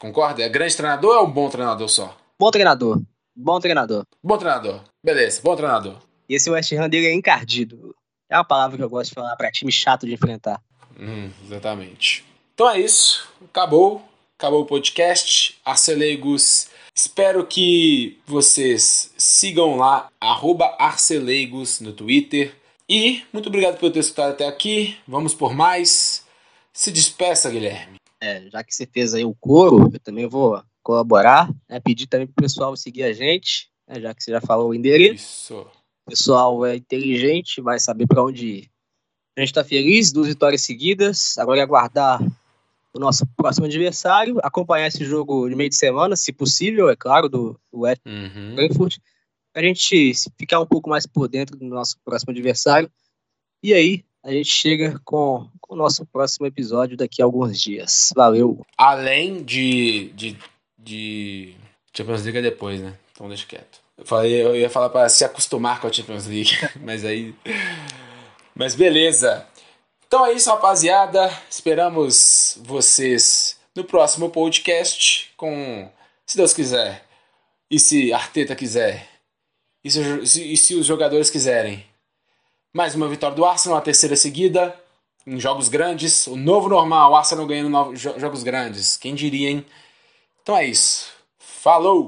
Concorda? 0.00 0.42
É 0.42 0.48
grande 0.48 0.74
treinador 0.74 1.16
ou 1.16 1.18
é 1.18 1.22
um 1.28 1.30
bom 1.30 1.50
treinador 1.50 1.90
só? 1.90 2.16
Bom 2.40 2.50
treinador. 2.50 3.02
Bom 3.36 3.60
treinador. 3.60 4.06
Bom 4.22 4.38
treinador. 4.38 4.82
Beleza, 5.04 5.42
bom 5.44 5.54
treinador. 5.54 5.98
E 6.26 6.34
esse 6.34 6.48
West 6.48 6.72
Ham 6.72 6.88
dele 6.88 7.08
é 7.08 7.12
encardido. 7.12 7.94
É 8.30 8.36
uma 8.38 8.44
palavra 8.44 8.78
que 8.78 8.82
eu 8.82 8.88
gosto 8.88 9.10
de 9.10 9.14
falar 9.14 9.36
para 9.36 9.52
time 9.52 9.70
chato 9.70 10.06
de 10.06 10.14
enfrentar. 10.14 10.58
Hum, 10.98 11.30
exatamente. 11.44 12.27
Então 12.58 12.68
é 12.68 12.80
isso. 12.80 13.28
Acabou. 13.44 14.02
Acabou 14.36 14.62
o 14.62 14.66
podcast. 14.66 15.56
Arcelegos. 15.64 16.68
Espero 16.92 17.46
que 17.46 18.18
vocês 18.26 19.14
sigam 19.16 19.76
lá, 19.76 20.10
Arcelegos 20.76 21.78
no 21.78 21.92
Twitter. 21.92 22.52
E 22.88 23.22
muito 23.32 23.46
obrigado 23.46 23.78
por 23.78 23.92
ter 23.92 24.00
escutado 24.00 24.32
até 24.32 24.48
aqui. 24.48 24.96
Vamos 25.06 25.34
por 25.34 25.54
mais. 25.54 26.26
Se 26.72 26.90
despeça, 26.90 27.48
Guilherme. 27.48 27.94
É, 28.20 28.50
já 28.50 28.64
que 28.64 28.74
você 28.74 28.84
fez 28.86 29.14
aí 29.14 29.24
o 29.24 29.36
coro, 29.36 29.88
eu 29.94 30.00
também 30.00 30.26
vou 30.26 30.60
colaborar. 30.82 31.48
Né? 31.68 31.78
Pedir 31.78 32.08
também 32.08 32.26
pro 32.26 32.42
pessoal 32.42 32.76
seguir 32.76 33.04
a 33.04 33.12
gente, 33.12 33.70
né? 33.86 34.00
já 34.00 34.12
que 34.12 34.20
você 34.20 34.32
já 34.32 34.40
falou 34.40 34.70
o 34.70 34.74
endereço. 34.74 35.14
Isso 35.14 35.70
pessoal 36.04 36.66
é 36.66 36.74
inteligente, 36.74 37.60
vai 37.60 37.78
saber 37.78 38.08
para 38.08 38.24
onde 38.24 38.46
ir. 38.46 38.70
A 39.36 39.40
gente 39.40 39.50
está 39.50 39.62
feliz, 39.62 40.10
duas 40.10 40.26
vitórias 40.26 40.62
seguidas. 40.62 41.38
Agora 41.38 41.60
é 41.60 41.62
aguardar 41.62 42.20
o 42.94 42.98
nosso 42.98 43.26
próximo 43.36 43.66
adversário, 43.66 44.38
acompanhar 44.42 44.86
esse 44.86 45.04
jogo 45.04 45.48
de 45.48 45.54
meio 45.54 45.70
de 45.70 45.76
semana, 45.76 46.16
se 46.16 46.32
possível, 46.32 46.88
é 46.88 46.96
claro, 46.96 47.28
do, 47.28 47.58
do 47.72 47.80
uhum. 47.80 48.54
Frankfurt, 48.54 48.98
para 49.52 49.62
a 49.62 49.64
gente 49.64 50.12
ficar 50.38 50.60
um 50.60 50.66
pouco 50.66 50.88
mais 50.88 51.06
por 51.06 51.28
dentro 51.28 51.56
do 51.56 51.64
nosso 51.66 51.98
próximo 52.04 52.30
adversário. 52.30 52.90
E 53.62 53.74
aí, 53.74 54.04
a 54.22 54.32
gente 54.32 54.50
chega 54.50 55.00
com, 55.04 55.48
com 55.60 55.74
o 55.74 55.76
nosso 55.76 56.04
próximo 56.06 56.46
episódio 56.46 56.96
daqui 56.96 57.22
a 57.22 57.24
alguns 57.24 57.60
dias. 57.60 58.12
Valeu! 58.14 58.64
Além 58.76 59.42
de, 59.42 60.08
de, 60.10 60.36
de 60.78 61.54
Champions 61.92 62.22
League 62.22 62.38
é 62.38 62.42
depois, 62.42 62.80
né? 62.80 62.96
Então 63.12 63.28
deixa 63.28 63.46
quieto. 63.46 63.80
Eu, 63.96 64.06
falei, 64.06 64.42
eu 64.42 64.56
ia 64.56 64.70
falar 64.70 64.90
para 64.90 65.08
se 65.08 65.24
acostumar 65.24 65.80
com 65.80 65.88
a 65.88 65.92
Champions 65.92 66.26
League, 66.26 66.52
mas 66.80 67.04
aí. 67.04 67.34
Mas 68.54 68.74
beleza. 68.74 69.46
Então 70.08 70.24
é 70.24 70.32
isso, 70.32 70.48
rapaziada. 70.48 71.30
Esperamos 71.50 72.58
vocês 72.62 73.58
no 73.76 73.84
próximo 73.84 74.30
podcast 74.30 75.30
com, 75.36 75.86
se 76.24 76.34
Deus 76.34 76.54
quiser, 76.54 77.04
e 77.70 77.78
se 77.78 78.10
Arteta 78.10 78.56
quiser, 78.56 79.06
e 79.84 79.90
se, 79.90 80.50
e 80.50 80.56
se 80.56 80.74
os 80.74 80.86
jogadores 80.86 81.28
quiserem. 81.28 81.84
Mais 82.72 82.94
uma 82.94 83.06
vitória 83.06 83.36
do 83.36 83.44
Arsenal, 83.44 83.76
a 83.76 83.82
terceira 83.82 84.16
seguida, 84.16 84.74
em 85.26 85.38
jogos 85.38 85.68
grandes. 85.68 86.26
O 86.26 86.36
novo 86.36 86.70
normal, 86.70 87.12
o 87.12 87.14
Arsenal 87.16 87.46
ganhando 87.46 87.68
novos, 87.68 88.00
jogos 88.00 88.42
grandes. 88.42 88.96
Quem 88.96 89.14
diria, 89.14 89.50
hein? 89.50 89.66
Então 90.40 90.56
é 90.56 90.64
isso. 90.64 91.12
Falou! 91.38 92.06